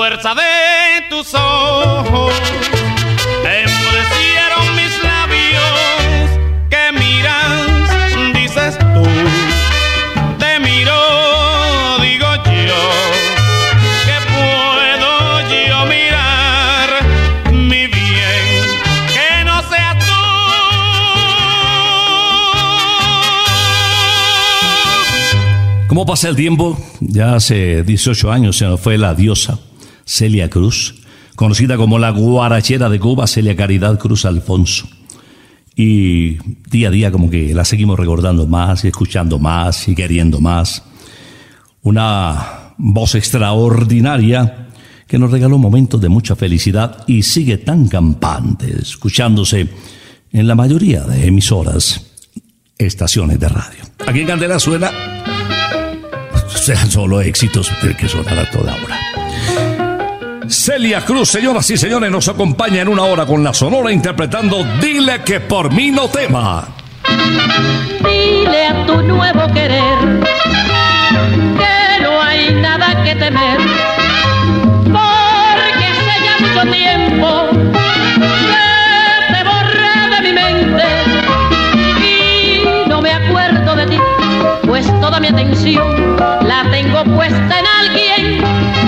fuerza 0.08 0.34
de 0.34 1.02
tus 1.10 1.34
ojos 1.34 2.32
enmudecieron 3.44 4.76
mis 4.76 5.02
labios 5.04 6.30
que 6.70 6.92
miras, 6.98 8.32
dices 8.32 8.78
tú. 8.78 9.04
Te 10.38 10.60
miro, 10.60 11.98
digo 12.00 12.26
yo, 12.46 12.82
que 14.06 14.16
puedo 14.32 15.10
yo 15.68 15.78
mirar 15.86 16.88
mi 17.52 17.86
bien, 17.86 18.64
que 19.12 19.44
no 19.44 19.62
seas 19.68 19.98
tú. 19.98 20.14
¿Cómo 25.88 26.06
pasa 26.06 26.28
el 26.30 26.36
tiempo? 26.36 26.78
Ya 27.00 27.34
hace 27.34 27.82
18 27.82 28.32
años 28.32 28.56
se 28.56 28.64
nos 28.64 28.80
fue 28.80 28.96
la 28.96 29.14
diosa 29.14 29.58
Celia 30.08 30.48
Cruz, 30.48 30.94
conocida 31.36 31.76
como 31.76 31.98
la 31.98 32.10
guarachera 32.10 32.88
de 32.88 32.98
Cuba, 32.98 33.26
Celia 33.26 33.54
Caridad 33.54 33.98
Cruz 33.98 34.24
Alfonso. 34.24 34.88
Y 35.76 36.38
día 36.68 36.88
a 36.88 36.90
día 36.90 37.12
como 37.12 37.30
que 37.30 37.54
la 37.54 37.64
seguimos 37.64 37.98
recordando 37.98 38.46
más 38.46 38.84
y 38.84 38.88
escuchando 38.88 39.38
más 39.38 39.86
y 39.86 39.94
queriendo 39.94 40.40
más. 40.40 40.82
Una 41.82 42.72
voz 42.78 43.14
extraordinaria 43.14 44.68
que 45.06 45.18
nos 45.18 45.30
regaló 45.30 45.58
momentos 45.58 46.00
de 46.00 46.08
mucha 46.08 46.34
felicidad 46.34 47.04
y 47.06 47.22
sigue 47.22 47.58
tan 47.58 47.86
campante, 47.86 48.74
escuchándose 48.80 49.68
en 50.32 50.48
la 50.48 50.54
mayoría 50.54 51.02
de 51.02 51.26
emisoras, 51.26 52.12
estaciones 52.78 53.38
de 53.38 53.48
radio. 53.48 53.84
Aquí 54.06 54.20
en 54.20 54.26
Candela 54.26 54.58
suena 54.58 54.90
sean 56.48 56.90
solo 56.90 57.20
éxitos 57.20 57.70
que 57.98 58.08
sonará 58.08 58.42
a 58.42 58.50
toda 58.50 58.74
hora. 58.74 59.07
Celia 60.50 61.04
Cruz, 61.04 61.28
señoras 61.28 61.68
y 61.70 61.76
señores, 61.76 62.10
nos 62.10 62.28
acompaña 62.28 62.80
en 62.80 62.88
una 62.88 63.02
hora 63.04 63.26
con 63.26 63.44
la 63.44 63.52
Sonora 63.52 63.92
interpretando 63.92 64.64
Dile 64.80 65.22
que 65.22 65.40
por 65.40 65.70
mí 65.72 65.90
no 65.90 66.08
tema. 66.08 66.66
Dile 68.00 68.66
a 68.66 68.86
tu 68.86 69.02
nuevo 69.02 69.46
querer 69.52 69.98
que 71.58 72.02
no 72.02 72.22
hay 72.22 72.54
nada 72.54 73.02
que 73.04 73.14
temer, 73.14 73.58
porque 74.84 75.84
hace 75.84 76.24
ya 76.24 76.36
mucho 76.40 76.70
tiempo 76.70 77.48
que 78.14 79.34
te 79.34 79.44
borré 79.44 80.16
de 80.16 80.20
mi 80.22 80.32
mente 80.32 80.84
y 82.00 82.88
no 82.88 83.02
me 83.02 83.12
acuerdo 83.12 83.76
de 83.76 83.86
ti, 83.86 83.98
pues 84.66 84.86
toda 85.00 85.20
mi 85.20 85.28
atención 85.28 86.16
la 86.46 86.64
tengo 86.70 87.04
puesta 87.04 87.58
en 87.58 87.66
alguien 87.66 88.87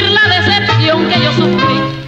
la 0.27 0.41
decepción 0.41 1.07
que 1.07 1.21
yo 1.21 1.31
sufrí. 1.33 2.00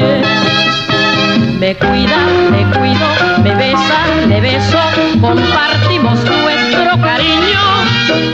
Me 0.00 1.76
cuida, 1.76 2.16
me 2.50 2.64
cuido, 2.76 3.06
me 3.42 3.54
besa, 3.54 4.06
me 4.26 4.40
beso, 4.40 4.78
compartimos 5.20 6.18
nuestro 6.24 6.98
cariño 7.02 7.60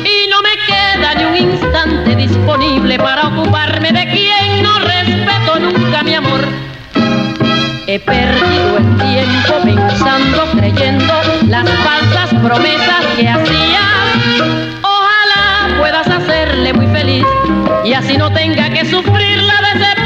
y 0.05 0.29
no 0.31 0.41
me 0.41 0.55
queda 0.67 1.15
ni 1.17 1.25
un 1.25 1.37
instante 1.51 2.15
disponible 2.15 2.97
para 2.99 3.27
ocuparme 3.27 3.91
de 3.91 4.05
quien 4.09 4.63
no 4.63 4.79
respeto 4.79 5.59
nunca 5.59 6.03
mi 6.05 6.15
amor. 6.15 6.41
He 7.89 7.99
perdido 7.99 8.79
el 8.79 8.97
tiempo 8.99 9.55
pensando, 9.65 10.45
creyendo 10.57 11.15
las 11.49 11.69
falsas 11.69 12.41
promesas 12.41 13.05
que 13.17 13.29
hacía. 13.29 13.81
Ojalá 14.83 15.77
puedas 15.77 16.07
hacerle 16.07 16.73
muy 16.73 16.87
feliz 16.87 17.27
y 17.85 17.95
así 17.95 18.17
no 18.17 18.33
tenga 18.33 18.71
que 18.71 18.85
sufrir 18.85 19.43
la 19.43 19.61
decepción 19.73 19.98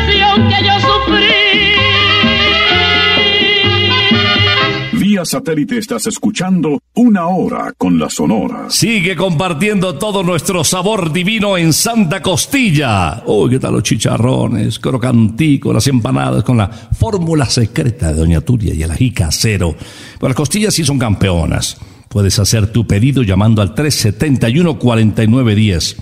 Satélite 5.25 5.79
estás 5.79 6.07
escuchando 6.07 6.79
una 6.95 7.27
hora 7.29 7.73
con 7.77 7.99
la 7.99 8.09
Sonora. 8.11 8.71
Sigue 8.71 9.17
compartiendo 9.17 9.99
todo 9.99 10.23
nuestro 10.23 10.63
sabor 10.65 11.13
divino 11.13 11.57
en 11.57 11.73
Santa 11.73 12.21
Costilla. 12.23 13.23
Uy, 13.27 13.51
qué 13.51 13.59
tal 13.59 13.73
los 13.73 13.83
chicharrones, 13.83 14.79
crocantico, 14.79 15.73
las 15.73 15.87
empanadas 15.87 16.45
con 16.45 16.59
la 16.59 16.69
fórmula 16.69 17.47
secreta 17.47 18.13
de 18.13 18.21
Doña 18.21 18.41
Turia 18.41 18.75
y 18.75 18.83
el 18.83 18.91
ají 18.91 19.13
casero. 19.13 19.75
Pero 20.19 20.29
las 20.29 20.37
costillas 20.37 20.75
sí 20.75 20.85
son 20.85 20.99
campeonas. 20.99 21.79
Puedes 22.09 22.39
hacer 22.39 22.73
tu 22.73 22.87
pedido 22.87 23.23
llamando 23.23 23.63
al 23.63 23.75
371-4910 23.75 25.97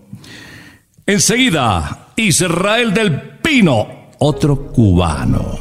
Enseguida, 1.06 2.12
Israel 2.16 2.94
del 2.94 3.20
Pino, 3.42 3.86
otro 4.20 4.68
cubano. 4.72 5.58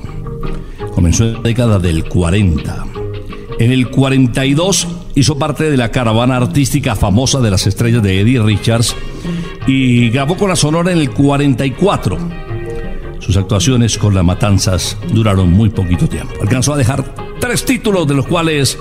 Comenzó 0.95 1.25
en 1.25 1.33
la 1.33 1.39
década 1.41 1.79
del 1.79 2.05
40. 2.05 2.85
En 3.59 3.71
el 3.73 3.89
42 3.89 4.87
hizo 5.15 5.37
parte 5.37 5.69
de 5.69 5.75
la 5.75 5.91
caravana 5.91 6.37
artística 6.37 6.95
famosa 6.95 7.41
de 7.41 7.51
las 7.51 7.67
estrellas 7.67 8.01
de 8.01 8.21
Eddie 8.21 8.41
Richards 8.41 8.95
y 9.67 10.09
grabó 10.11 10.37
con 10.37 10.47
la 10.47 10.55
Sonora 10.55 10.93
en 10.93 10.99
el 10.99 11.09
44. 11.09 12.17
Sus 13.19 13.35
actuaciones 13.35 13.97
con 13.97 14.15
las 14.15 14.23
matanzas 14.23 14.97
duraron 15.11 15.51
muy 15.51 15.69
poquito 15.69 16.07
tiempo. 16.07 16.35
Alcanzó 16.41 16.73
a 16.73 16.77
dejar 16.77 17.03
tres 17.41 17.65
títulos, 17.65 18.07
de 18.07 18.13
los 18.13 18.27
cuales 18.27 18.77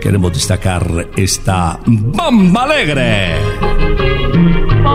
queremos 0.00 0.32
destacar 0.32 1.10
esta 1.14 1.78
Bamba 1.84 2.62
Alegre. 2.62 4.15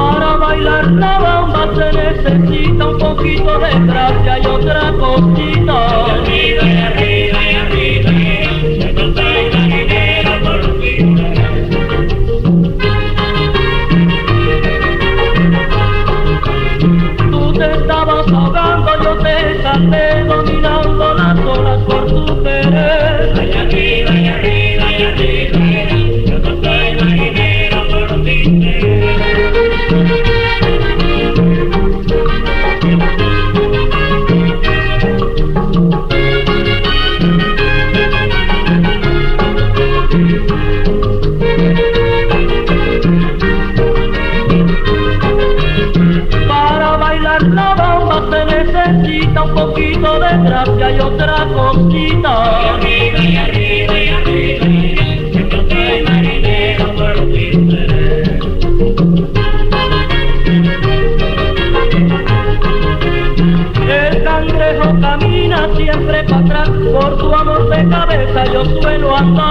Para 0.01 0.35
bailar 0.37 0.91
la 0.93 1.19
bamba 1.19 1.69
se 1.75 1.91
necesita 1.95 2.87
un 2.87 2.97
poquito 2.97 3.59
de 3.59 3.79
gracia 3.85 4.39
y 4.39 4.45
otra 4.47 4.93
cosita. 4.93 6.21
Cosita. 51.91 52.79
Y 52.81 52.85
arriba, 52.85 53.19
y 53.19 53.37
arriba, 53.37 53.99
y 53.99 54.09
arriba, 54.09 55.03
yo 55.33 55.43
soy 55.69 56.03
marinero 56.03 56.95
por 56.95 57.15
ti 57.31 57.45
seré. 57.69 58.39
El 63.89 64.23
cangrejo 64.23 64.99
camina 65.01 65.69
siempre 65.75 66.23
para 66.23 66.39
atrás, 66.39 66.69
por 66.69 67.17
tu 67.17 67.33
amor 67.33 67.69
de 67.69 67.89
cabeza 67.89 68.45
yo 68.53 68.65
suelo 68.81 69.17
andar. 69.17 69.50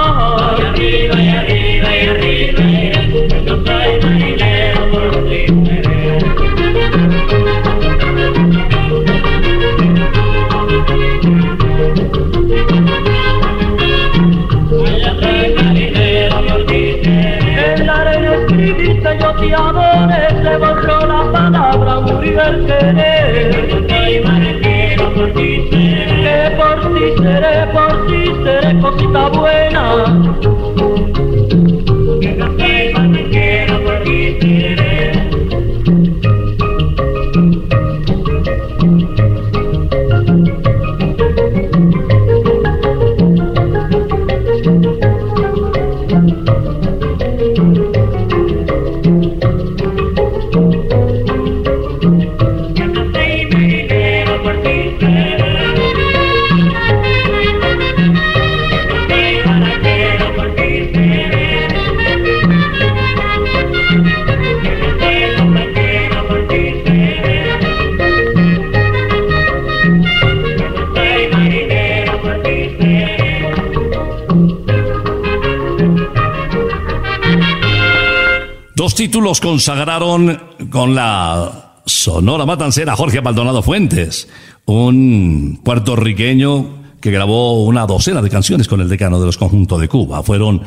Consagraron 79.60 80.40
con 80.70 80.94
la 80.94 81.74
Sonora 81.84 82.46
Matancera 82.46 82.96
Jorge 82.96 83.20
Maldonado 83.20 83.62
Fuentes, 83.62 84.26
un 84.64 85.60
puertorriqueño 85.62 86.96
que 86.98 87.10
grabó 87.10 87.62
una 87.64 87.84
docena 87.84 88.22
de 88.22 88.30
canciones 88.30 88.68
con 88.68 88.80
el 88.80 88.88
decano 88.88 89.20
de 89.20 89.26
los 89.26 89.36
conjuntos 89.36 89.78
de 89.78 89.86
Cuba. 89.86 90.22
Fueron 90.22 90.62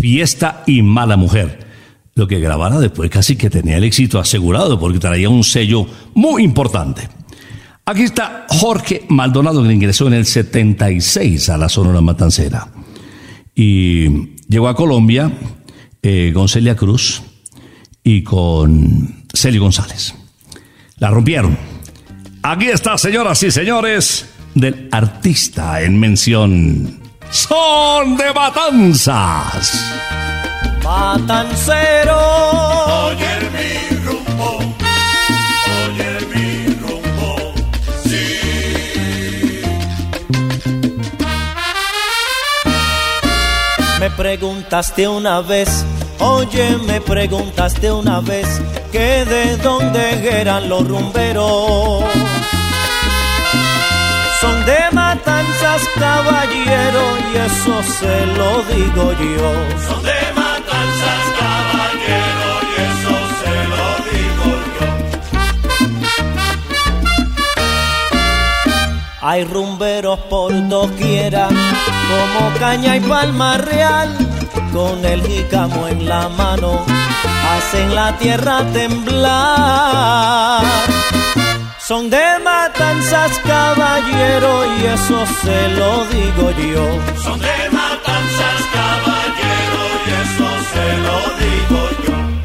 Fiesta 0.00 0.62
y 0.64 0.82
Mala 0.82 1.16
Mujer. 1.16 1.66
Lo 2.14 2.28
que 2.28 2.38
grabara 2.38 2.78
después 2.78 3.10
casi 3.10 3.34
que 3.34 3.50
tenía 3.50 3.78
el 3.78 3.84
éxito 3.84 4.20
asegurado 4.20 4.78
porque 4.78 5.00
traía 5.00 5.28
un 5.28 5.42
sello 5.42 5.84
muy 6.14 6.44
importante. 6.44 7.08
Aquí 7.84 8.02
está 8.02 8.46
Jorge 8.48 9.06
Maldonado 9.08 9.64
que 9.64 9.72
ingresó 9.72 10.06
en 10.06 10.14
el 10.14 10.24
76 10.24 11.48
a 11.48 11.58
la 11.58 11.68
Sonora 11.68 12.00
Matancera. 12.00 12.68
Y 13.56 14.36
llegó 14.48 14.68
a 14.68 14.76
Colombia 14.76 15.32
eh, 16.00 16.30
con 16.32 16.46
Celia 16.46 16.76
Cruz 16.76 17.24
y 18.06 18.22
con 18.22 19.24
Celio 19.34 19.62
González. 19.62 20.14
La 20.98 21.10
rompieron. 21.10 21.58
Aquí 22.40 22.68
está, 22.68 22.96
señoras 22.96 23.42
y 23.42 23.50
señores, 23.50 24.26
del 24.54 24.88
artista 24.92 25.82
en 25.82 25.98
mención. 25.98 27.00
Son 27.30 28.16
de 28.16 28.32
matanzas. 28.32 29.92
Matancero. 30.84 32.16
Oye 33.06 33.40
mi 33.52 33.96
rumbo, 34.04 34.58
oye 35.88 36.26
mi 36.32 36.66
rumbo, 36.74 37.54
sí. 38.04 38.24
Me 43.98 44.10
preguntaste 44.10 45.08
una 45.08 45.40
vez, 45.40 45.84
oye, 46.20 46.76
me 46.86 47.00
preguntaste 47.00 47.90
una 47.92 48.20
vez 48.20 48.46
que 48.92 49.24
de 49.24 49.56
dónde 49.58 50.40
eran 50.40 50.68
los 50.68 50.86
rumberos. 50.86 52.04
Son 54.40 54.64
de 54.66 54.78
matanzas, 54.92 55.82
caballero, 55.98 57.02
y 57.32 57.36
eso 57.38 57.82
se 57.82 58.26
lo 58.38 58.62
digo 58.64 59.12
yo. 59.12 59.50
Son 59.88 60.02
de 60.02 60.32
matanzas, 60.34 61.22
caballero, 61.40 62.48
y 62.70 62.74
eso 62.90 63.14
se 63.40 63.54
lo 63.72 63.84
digo 64.12 64.48
yo. 64.76 64.86
Hay 69.22 69.44
rumberos 69.44 70.18
por 70.30 70.50
doquiera, 70.68 71.48
como 71.48 72.58
caña 72.58 72.96
y 72.96 73.00
palma 73.00 73.56
real, 73.56 74.16
con 74.76 75.02
el 75.06 75.22
jícamo 75.26 75.88
en 75.88 76.06
la 76.06 76.28
mano, 76.28 76.84
hacen 77.54 77.94
la 77.94 78.16
tierra 78.18 78.62
temblar. 78.74 80.62
Son 81.78 82.10
de 82.10 82.26
matanzas, 82.44 83.32
caballero, 83.38 84.52
y 84.76 84.84
eso 84.96 85.24
se 85.42 85.68
lo 85.78 86.04
digo 86.16 86.50
yo. 86.74 86.86
Son 87.24 87.38
de 87.40 87.58
matanzas, 87.72 88.58
caballero, 88.78 89.82
y 90.06 90.10
eso 90.24 90.48
se 90.72 90.86
lo 91.06 91.16
digo 91.44 91.80
yo. 92.06 92.35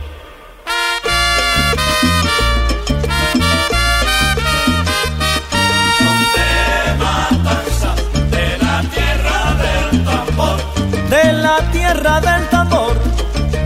Del 12.02 12.50
tambor, 12.50 12.98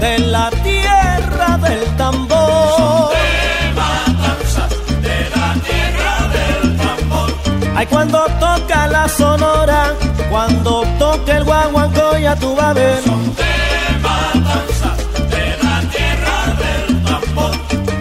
de 0.01 0.19
la 0.19 0.49
tierra 0.49 1.57
del 1.57 1.85
tambor. 1.95 3.13
De 3.13 3.73
matanzas, 3.73 4.69
de 5.01 5.29
la 5.35 5.53
tierra 5.63 6.13
del 6.35 6.77
tambor. 6.77 7.29
Ay, 7.77 7.85
cuando 7.85 8.25
toca 8.39 8.87
la 8.87 9.07
sonora, 9.07 9.93
cuando 10.29 10.83
toca 10.99 11.37
el 11.37 11.45
guaguancó, 11.45 12.17
ya 12.17 12.35
tú 12.35 12.53
vas 12.57 12.65
a 12.65 12.73
ver. 12.73 13.01
De 13.03 13.99
matanzas, 14.01 14.97
de 15.29 15.57
la 15.63 15.79
tierra 15.93 16.37
del 16.61 17.03
tambor. 17.05 17.53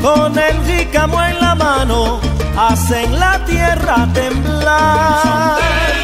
Con 0.02 0.36
el 0.36 0.56
jícamo 0.66 1.22
en 1.22 1.40
la 1.40 1.54
mano, 1.54 2.18
hacen 2.58 3.20
la 3.20 3.38
tierra 3.44 4.08
temblar. 4.12 5.58
De 5.60 6.03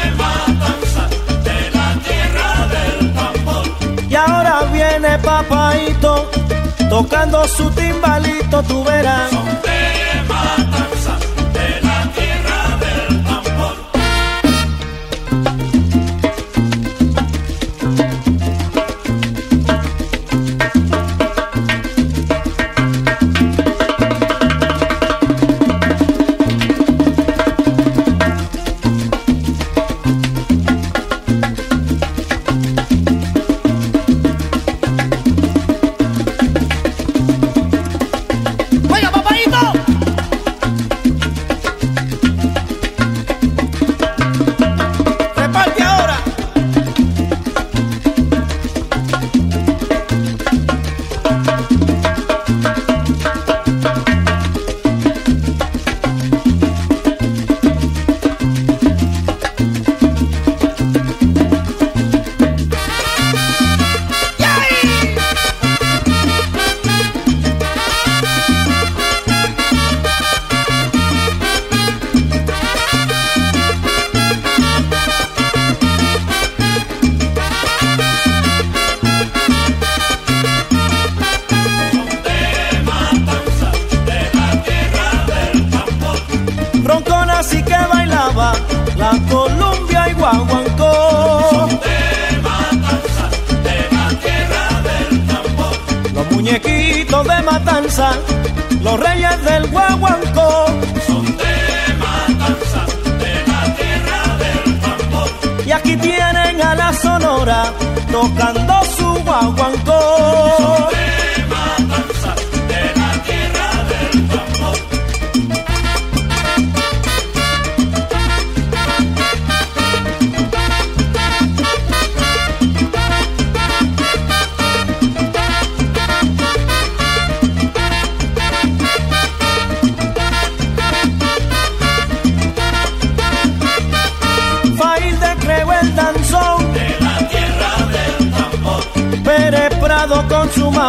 Y 4.11 4.15
ahora 4.15 4.63
viene 4.73 5.17
papaito, 5.19 6.29
tocando 6.89 7.47
su 7.47 7.71
timbalito, 7.71 8.61
tú 8.63 8.83
verás. 8.83 9.31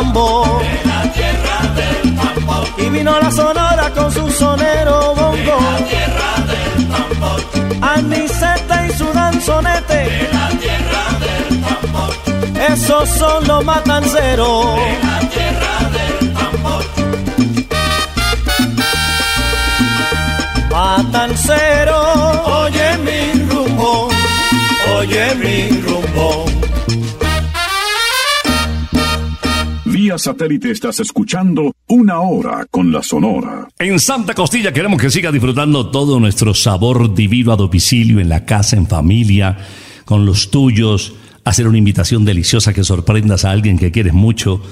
mambo. 0.02 0.60
De 0.60 0.88
la 0.88 1.02
tierra 1.12 1.56
del 1.76 2.16
tambor. 2.16 2.64
Y 2.78 2.88
vino 2.90 3.18
la 3.18 3.30
sonora 3.30 3.90
con 3.90 4.10
su 4.12 4.30
sonero 4.30 5.14
bongo. 5.14 5.36
De 5.36 5.46
la 5.46 5.76
tierra 5.90 6.30
del 6.50 6.88
tambor. 6.94 7.40
Aniseta 7.80 8.86
y 8.86 8.92
su 8.92 9.06
danzonete. 9.12 9.94
De 9.94 10.28
la 10.32 10.48
tierra 10.62 11.04
del 11.24 11.62
tambor. 11.62 12.12
Esos 12.72 13.08
son 13.08 13.46
los 13.46 13.64
matanceros. 13.64 14.76
De 14.76 14.98
la 15.06 15.18
tierra 15.34 15.74
del 15.96 16.32
tambor. 16.34 16.84
Matancero, 20.70 21.98
oye 22.62 22.88
mi 23.04 23.20
rumbo, 23.50 24.08
oye 24.96 25.34
mi 25.34 25.68
rumbo 25.82 26.11
Satélite 30.18 30.70
estás 30.70 31.00
escuchando 31.00 31.72
una 31.88 32.20
hora 32.20 32.66
con 32.70 32.92
la 32.92 33.02
Sonora. 33.02 33.68
En 33.78 33.98
Santa 33.98 34.34
Costilla 34.34 34.72
queremos 34.72 35.00
que 35.00 35.10
siga 35.10 35.32
disfrutando 35.32 35.90
todo 35.90 36.20
nuestro 36.20 36.54
sabor 36.54 37.14
divino 37.14 37.52
a 37.52 37.56
domicilio, 37.56 38.20
en 38.20 38.28
la 38.28 38.44
casa, 38.44 38.76
en 38.76 38.86
familia, 38.86 39.58
con 40.04 40.26
los 40.26 40.50
tuyos, 40.50 41.14
hacer 41.44 41.68
una 41.68 41.78
invitación 41.78 42.24
deliciosa 42.24 42.72
que 42.72 42.84
sorprendas 42.84 43.44
a 43.44 43.50
alguien 43.50 43.78
que 43.78 43.90
quieres 43.90 44.12
mucho. 44.12 44.62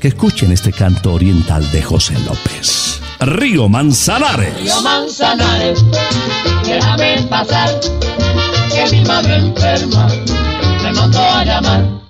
que 0.00 0.08
escuchen 0.08 0.52
este 0.52 0.70
canto 0.70 1.14
oriental 1.14 1.64
de 1.72 1.80
José 1.80 2.12
López. 2.26 3.00
Río 3.20 3.70
Manzanares. 3.70 4.54
Río 4.60 4.82
Manzanares, 4.82 5.82
déjame 6.66 7.22
pasar, 7.30 7.70
que 8.70 8.96
mi 8.96 9.02
madre 9.06 9.36
enferma 9.36 10.08
me 10.82 10.92
mandó 10.92 11.20
a 11.20 11.42
llamar. 11.42 12.09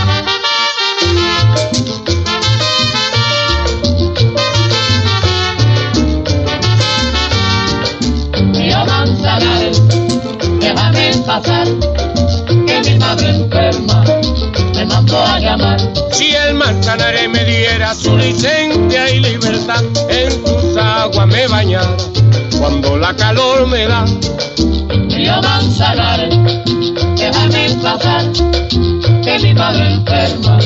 Déjame 11.11 11.25
pasar, 11.25 11.67
que 12.65 12.89
mi 12.89 12.99
madre 12.99 13.29
enferma 13.29 14.03
me 14.73 14.85
mandó 14.85 15.19
a 15.19 15.39
llamar. 15.39 15.79
Si 16.11 16.31
el 16.31 16.53
Manzanares 16.55 17.29
me 17.29 17.43
diera 17.43 17.93
su 17.93 18.17
licencia 18.17 19.09
y 19.09 19.19
libertad, 19.19 19.83
en 20.09 20.43
tus 20.43 20.77
aguas 20.77 21.27
me 21.27 21.47
bañara 21.47 21.95
cuando 22.59 22.97
la 22.97 23.13
calor 23.15 23.67
me 23.67 23.87
da. 23.87 24.05
Río 25.09 25.41
Manzanares, 25.41 26.35
déjame 27.15 27.69
pasar, 27.81 28.25
que 29.23 29.39
mi 29.39 29.53
madre 29.53 29.93
enferma 29.93 30.59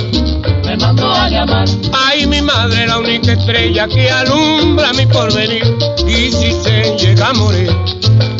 me 0.64 0.78
mandó 0.78 1.12
a 1.12 1.30
llamar. 1.30 1.68
Ay, 1.94 2.26
mi 2.26 2.42
madre, 2.42 2.88
la 2.88 3.00
única 3.00 3.34
estrella 3.34 3.88
que 3.88 4.10
alumbra 4.10 4.94
mi 4.94 5.06
porvenir. 5.06 5.64
Y 6.08 6.32
si 6.32 6.52
se 6.52 6.96
llega 6.98 7.30
a 7.30 7.34
morir, 7.34 7.72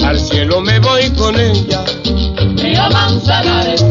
al 0.06 0.20
cielo 0.20 0.62
me 0.62 0.80
voy 0.80 1.10
con 1.12 1.40
ella. 1.40 1.84
Río 2.56 2.90
Manzanares, 2.92 3.86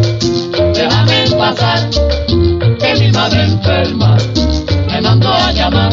déjame 0.74 1.24
pasar, 1.36 1.90
que 2.78 2.94
mi 3.00 3.12
madre 3.12 3.44
enferma 3.44 4.16
me 4.88 5.00
mandó 5.00 5.32
a 5.32 5.52
llamar. 5.52 5.92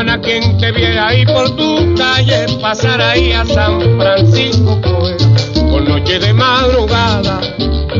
Cumana, 0.00 0.18
quien 0.22 0.56
te 0.56 0.72
viera 0.72 1.08
ahí 1.08 1.26
por 1.26 1.54
tu 1.56 1.94
calle, 1.94 2.46
pasar 2.62 3.02
ahí 3.02 3.32
a 3.32 3.44
San 3.44 3.98
Francisco, 3.98 4.80
pues, 4.80 5.22
por 5.54 5.86
noche 5.86 6.18
de 6.18 6.32
madrugada. 6.32 7.38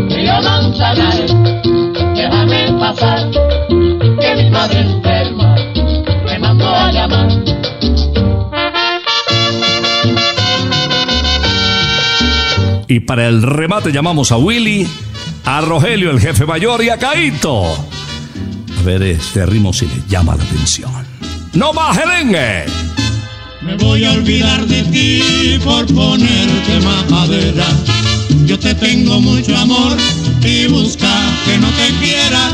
Río 0.08 0.40
Manzanares, 0.42 1.30
déjame 2.14 2.72
pasar, 2.78 3.30
que 4.18 4.34
mi 4.34 4.50
madre 4.50 4.80
enferma 4.80 5.54
me 6.24 6.38
mandó 6.38 6.68
a 6.70 6.90
llamar. 6.90 7.28
Y 12.88 13.00
para 13.00 13.28
el 13.28 13.42
remate 13.42 13.92
llamamos 13.92 14.32
a 14.32 14.38
Willy, 14.38 14.88
a 15.44 15.60
Rogelio, 15.60 16.10
el 16.12 16.20
jefe 16.20 16.46
mayor, 16.46 16.82
y 16.82 16.88
a 16.88 16.96
Caito. 16.96 17.64
A 18.78 18.82
ver 18.86 19.02
este 19.02 19.44
ritmo 19.44 19.74
si 19.74 19.84
le 19.84 20.00
llama 20.08 20.34
la 20.34 20.44
atención. 20.44 21.09
¡No 21.52 21.72
más 21.72 21.96
merengue! 21.96 22.64
Me 23.60 23.74
voy 23.76 24.04
a 24.04 24.12
olvidar 24.12 24.64
de 24.66 24.84
ti 24.84 25.58
por 25.64 25.84
ponerte 25.86 26.80
majadera. 26.80 27.66
Yo 28.46 28.56
te 28.56 28.72
tengo 28.74 29.20
mucho 29.20 29.56
amor 29.56 29.96
y 30.42 30.68
busca 30.68 31.12
que 31.44 31.58
no 31.58 31.68
te 31.70 31.88
quiera. 32.04 32.52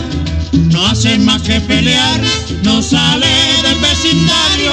No 0.73 0.87
hace 0.87 1.19
más 1.19 1.43
que 1.43 1.61
pelear, 1.61 2.21
no 2.63 2.81
sale 2.81 3.29
del 3.63 3.79
vecindario. 3.81 4.73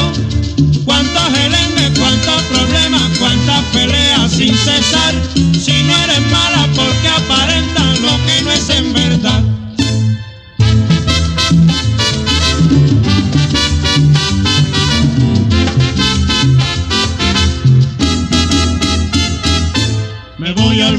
Cuántos 0.86 1.24
gelengues, 1.38 2.00
cuántos 2.00 2.42
problemas, 2.44 3.18
cuántas 3.20 3.62
peleas 3.74 4.32
sin 4.32 4.56
cesar. 4.56 5.14
Si 5.36 5.84
no 5.84 5.98
eres 5.98 6.22
mala 6.32 6.70
porque 6.74 7.10
aparentas 7.10 8.00
lo 8.00 8.18
que 8.26 8.42
no 8.42 8.52
es 8.54 8.70
en 8.70 8.94
verdad. 8.94 9.03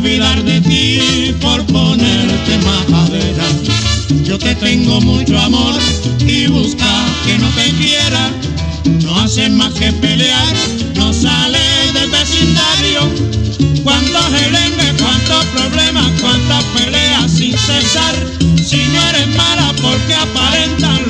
olvidar 0.04 0.44
de 0.44 0.60
ti 0.60 1.34
por 1.40 1.64
ponerte 1.64 2.58
majadera. 2.58 3.46
Yo 4.22 4.38
te 4.38 4.54
tengo 4.56 5.00
mucho 5.00 5.38
amor 5.38 5.74
y 6.20 6.46
busca 6.46 6.92
que 7.24 7.38
no 7.38 7.48
te 7.50 7.70
quiera. 7.80 8.30
No 9.02 9.18
hacen 9.20 9.56
más 9.56 9.72
que 9.72 9.90
pelear, 9.92 10.54
no 10.94 11.10
sale 11.10 11.58
del 11.94 12.10
vecindario. 12.10 13.00
Cuántos 13.82 14.26
gelengues, 14.38 14.92
cuántos 15.00 15.44
problemas, 15.56 16.10
cuántas 16.20 16.64
peleas 16.76 17.30
sin 17.30 17.56
cesar. 17.56 18.14
Si 18.62 18.76
no 18.76 19.00
eres 19.08 19.28
mala 19.36 19.72
porque 19.80 20.14
aparentan 20.14 21.08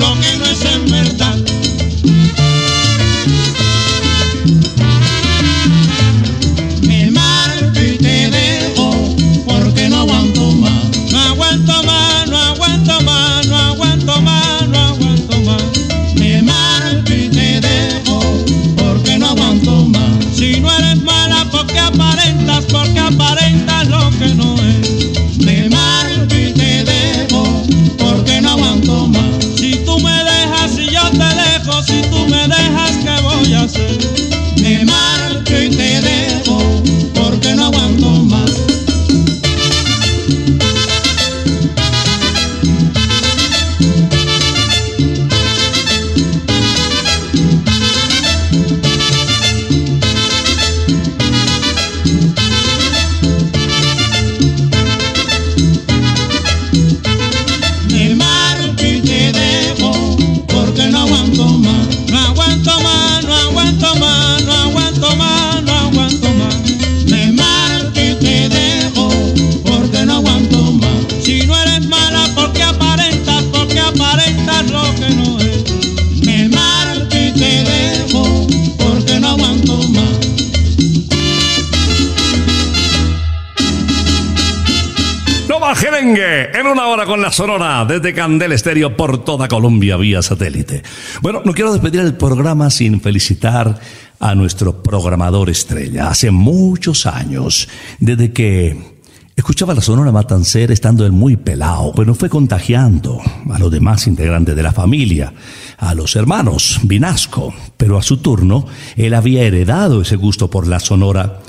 Sonora 87.35 87.85
desde 87.85 88.15
Candel 88.15 88.53
Estéreo 88.53 88.97
por 88.97 89.25
toda 89.25 89.49
Colombia 89.49 89.97
vía 89.97 90.23
satélite. 90.23 90.85
Bueno, 91.21 91.43
no 91.45 91.53
quiero 91.53 91.73
despedir 91.73 92.01
el 92.03 92.15
programa 92.15 92.71
sin 92.71 93.01
felicitar 93.01 93.77
a 94.21 94.37
nuestro 94.37 94.85
programador 94.85 95.51
estrella. 95.51 96.11
Hace 96.11 96.31
muchos 96.31 97.07
años, 97.07 97.69
desde 97.99 98.33
que 98.33 99.01
escuchaba 99.35 99.75
la 99.75 99.81
Sonora 99.81 100.13
Matancera 100.13 100.73
estando 100.73 101.05
él 101.05 101.11
muy 101.11 101.37
pelado, 101.37 101.91
pero 101.97 102.15
fue 102.15 102.29
contagiando 102.29 103.21
a 103.51 103.59
los 103.59 103.69
demás 103.73 104.07
integrantes 104.07 104.55
de 104.55 104.63
la 104.63 104.73
familia, 104.73 105.35
a 105.79 105.93
los 105.93 106.15
hermanos 106.15 106.79
Vinasco, 106.85 107.53
pero 107.77 107.99
a 107.99 108.03
su 108.03 108.19
turno 108.19 108.65
él 108.95 109.13
había 109.13 109.43
heredado 109.43 110.03
ese 110.03 110.15
gusto 110.15 110.49
por 110.49 110.69
la 110.69 110.79
Sonora 110.79 111.41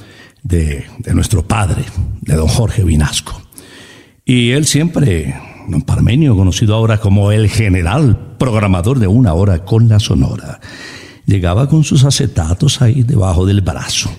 de, 0.42 0.88
de 0.98 1.14
nuestro 1.14 1.48
padre, 1.48 1.86
de 2.22 2.34
don 2.34 2.48
Jorge 2.48 2.84
Vinasco. 2.84 3.40
Y 4.26 4.50
él 4.50 4.66
siempre, 4.66 5.36
Parmenio, 5.86 6.36
conocido 6.36 6.76
ahora 6.76 6.99
como 6.99 7.32
el 7.32 7.49
general 7.49 8.36
programador 8.38 8.99
de 8.99 9.07
una 9.07 9.34
hora 9.34 9.66
con 9.66 9.88
la 9.88 9.99
Sonora, 9.99 10.59
llegaba 11.26 11.68
con 11.68 11.84
sus 11.84 12.03
acetatos 12.03 12.82
ahí 12.82 13.03
debajo 13.03 13.45
del 13.45 13.61
brazo. 13.61 14.09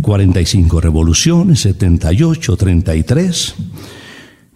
45 0.00 0.80
revoluciones, 0.80 1.60
78, 1.60 2.56
33. 2.56 3.54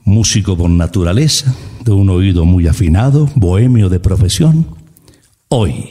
Músico 0.04 0.56
por 0.56 0.70
naturaleza, 0.70 1.54
de 1.84 1.92
un 1.92 2.08
oído 2.10 2.44
muy 2.44 2.68
afinado, 2.68 3.28
bohemio 3.34 3.88
de 3.88 4.00
profesión. 4.00 4.66
Hoy, 5.48 5.90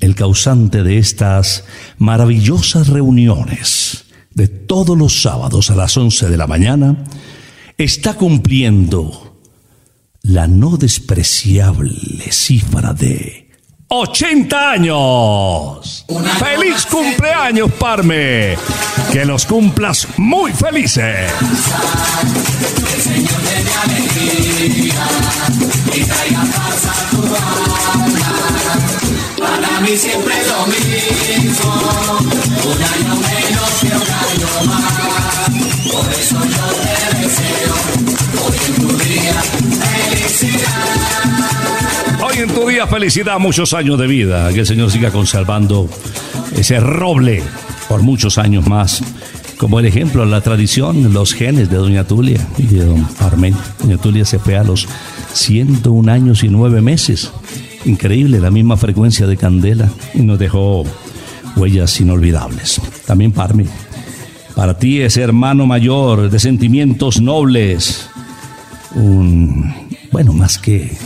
el 0.00 0.14
causante 0.14 0.82
de 0.82 0.98
estas 0.98 1.64
maravillosas 1.98 2.88
reuniones 2.88 4.04
de 4.34 4.48
todos 4.48 4.96
los 4.96 5.22
sábados 5.22 5.70
a 5.70 5.76
las 5.76 5.96
11 5.96 6.28
de 6.28 6.36
la 6.36 6.46
mañana, 6.46 7.04
está 7.76 8.14
cumpliendo 8.14 9.29
la 10.22 10.46
no 10.46 10.76
despreciable 10.76 12.30
cifra 12.30 12.92
de 12.92 13.50
80 13.88 14.70
años. 14.70 16.06
¡Feliz 16.38 16.86
cumpleaños, 16.86 17.72
Parme! 17.72 18.56
Que 19.12 19.24
los 19.24 19.46
cumplas 19.46 20.06
muy 20.16 20.52
felices. 20.52 21.32
Para 29.38 29.80
mí 29.80 29.96
siempre 29.96 30.34
lo 30.46 30.66
mismo, 30.66 31.72
un 32.64 32.82
año 32.82 33.14
menos 33.16 33.70
que 33.80 33.86
un 33.86 34.02
año 34.02 34.48
más. 34.66 35.50
Por 35.92 36.12
eso 36.12 36.36
yo 36.44 36.66
te 36.82 37.18
deseo 37.18 37.74
hoy 38.44 38.58
en 38.68 38.74
tu 38.76 38.96
día. 38.98 39.59
Hoy 42.22 42.38
en 42.38 42.48
tu 42.48 42.68
día 42.68 42.86
felicidad, 42.86 43.38
muchos 43.38 43.72
años 43.72 43.98
de 43.98 44.06
vida. 44.06 44.52
Que 44.52 44.60
el 44.60 44.66
Señor 44.66 44.90
siga 44.90 45.10
conservando 45.10 45.88
ese 46.56 46.78
roble 46.80 47.42
por 47.88 48.02
muchos 48.02 48.38
años 48.38 48.66
más. 48.66 49.02
Como 49.56 49.80
el 49.80 49.86
ejemplo, 49.86 50.24
la 50.24 50.40
tradición, 50.40 51.12
los 51.12 51.34
genes 51.34 51.68
de 51.68 51.76
Doña 51.76 52.04
Tulia 52.04 52.46
y 52.56 52.62
de 52.66 52.84
Don 52.84 53.04
Parmen. 53.04 53.54
Doña 53.80 53.98
Tulia 53.98 54.24
se 54.24 54.38
fue 54.38 54.56
a 54.56 54.64
los 54.64 54.86
101 55.32 56.12
años 56.12 56.44
y 56.44 56.48
9 56.48 56.80
meses. 56.80 57.32
Increíble, 57.84 58.40
la 58.40 58.50
misma 58.50 58.76
frecuencia 58.76 59.26
de 59.26 59.36
candela 59.36 59.90
y 60.14 60.20
nos 60.22 60.38
dejó 60.38 60.84
huellas 61.56 62.00
inolvidables. 62.00 62.80
También 63.06 63.32
Parme. 63.32 63.66
Para 64.54 64.78
ti, 64.78 65.00
ese 65.00 65.22
hermano 65.22 65.66
mayor 65.66 66.30
de 66.30 66.38
sentimientos 66.38 67.20
nobles, 67.20 68.08
un, 68.94 69.72
bueno, 70.10 70.32
más 70.32 70.58
que 70.58 70.96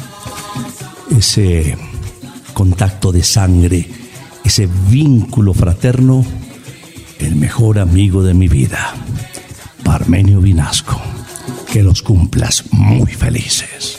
ese 1.17 1.77
contacto 2.53 3.13
de 3.13 3.23
sangre, 3.23 3.89
ese 4.45 4.69
vínculo 4.89 5.55
fraterno, 5.55 6.25
el 7.19 7.37
mejor 7.37 7.79
amigo 7.79 8.23
de 8.23 8.35
mi 8.35 8.49
vida, 8.49 8.95
Parmenio 9.83 10.41
Vinasco. 10.41 11.01
Que 11.71 11.83
los 11.83 12.03
cumplas 12.03 12.65
muy 12.71 13.13
felices. 13.13 13.99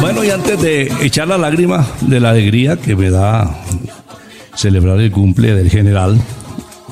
Bueno, 0.00 0.24
y 0.24 0.30
antes 0.30 0.60
de 0.60 0.92
echar 1.02 1.28
la 1.28 1.38
lágrima 1.38 1.86
de 2.00 2.18
la 2.18 2.30
alegría 2.30 2.76
que 2.76 2.96
me 2.96 3.10
da 3.10 3.54
celebrar 4.56 4.98
el 4.98 5.12
cumple 5.12 5.54
del 5.54 5.70
general 5.70 6.20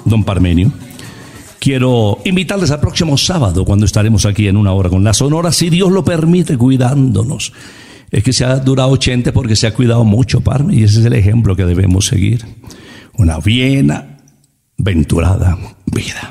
Don 0.09 0.25
Parmenio, 0.25 0.73
quiero 1.59 2.19
invitarles 2.25 2.71
al 2.71 2.81
próximo 2.81 3.17
sábado 3.17 3.65
cuando 3.65 3.87
estaremos 3.87 4.27
aquí 4.27 4.49
en 4.49 4.57
una 4.57 4.73
hora 4.73 4.91
con 4.91 5.05
la 5.05 5.13
Sonora, 5.13 5.53
si 5.53 5.71
Dios 5.71 5.91
lo 5.91 6.05
permite, 6.05 6.57
cuidándonos. 6.57 7.53
Es 8.11 8.23
que 8.23 8.33
se 8.33 8.45
ha 8.45 8.57
durado 8.57 8.91
80 8.91 9.33
porque 9.33 9.57
se 9.57 9.67
ha 9.67 9.75
cuidado 9.75 10.05
mucho, 10.05 10.41
Parme, 10.41 10.75
y 10.75 10.85
ese 10.85 11.01
es 11.01 11.07
el 11.07 11.13
ejemplo 11.13 11.55
que 11.57 11.65
debemos 11.65 12.07
seguir. 12.07 12.45
Una 13.17 13.39
bien 13.39 13.93
venturada 14.79 15.59
vida. 15.87 16.31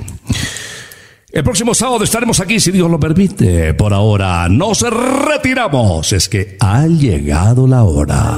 El 1.30 1.44
próximo 1.44 1.76
sábado 1.76 2.04
estaremos 2.04 2.40
aquí, 2.40 2.60
si 2.60 2.72
Dios 2.72 2.90
lo 2.90 3.00
permite. 3.00 3.76
Por 3.76 3.94
ahora 3.94 4.50
nos 4.50 4.82
retiramos. 4.82 6.12
Es 6.14 6.28
que 6.30 6.58
ha 6.60 6.88
llegado 6.88 7.68
la 7.68 7.84
hora. 7.84 8.38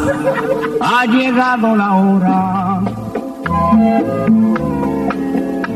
Ha 0.81 1.05
llegado 1.05 1.75
la 1.77 1.95
hora. 1.95 2.81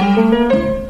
Música 0.00 0.89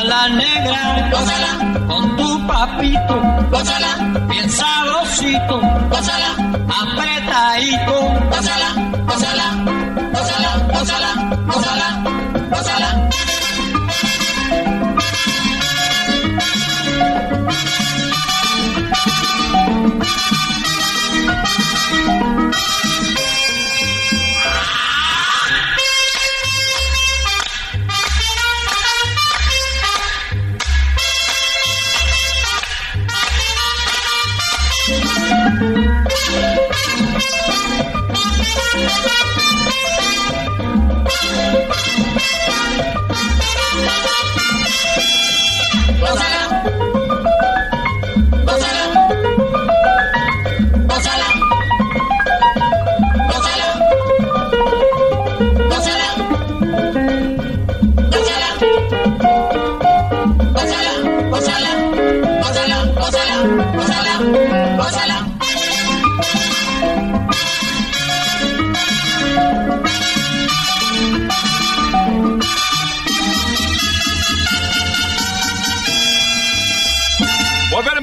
negra, 0.29 1.09
gózala, 1.11 1.87
con 1.87 2.15
tu 2.17 2.47
papito, 2.47 3.21
gózala, 3.49 3.97
bien 4.29 4.49
sabrosito, 4.49 5.59
gózala, 5.89 6.31
apretadito, 6.67 7.95
gózala, 8.29 8.69
gózala, 9.07 9.50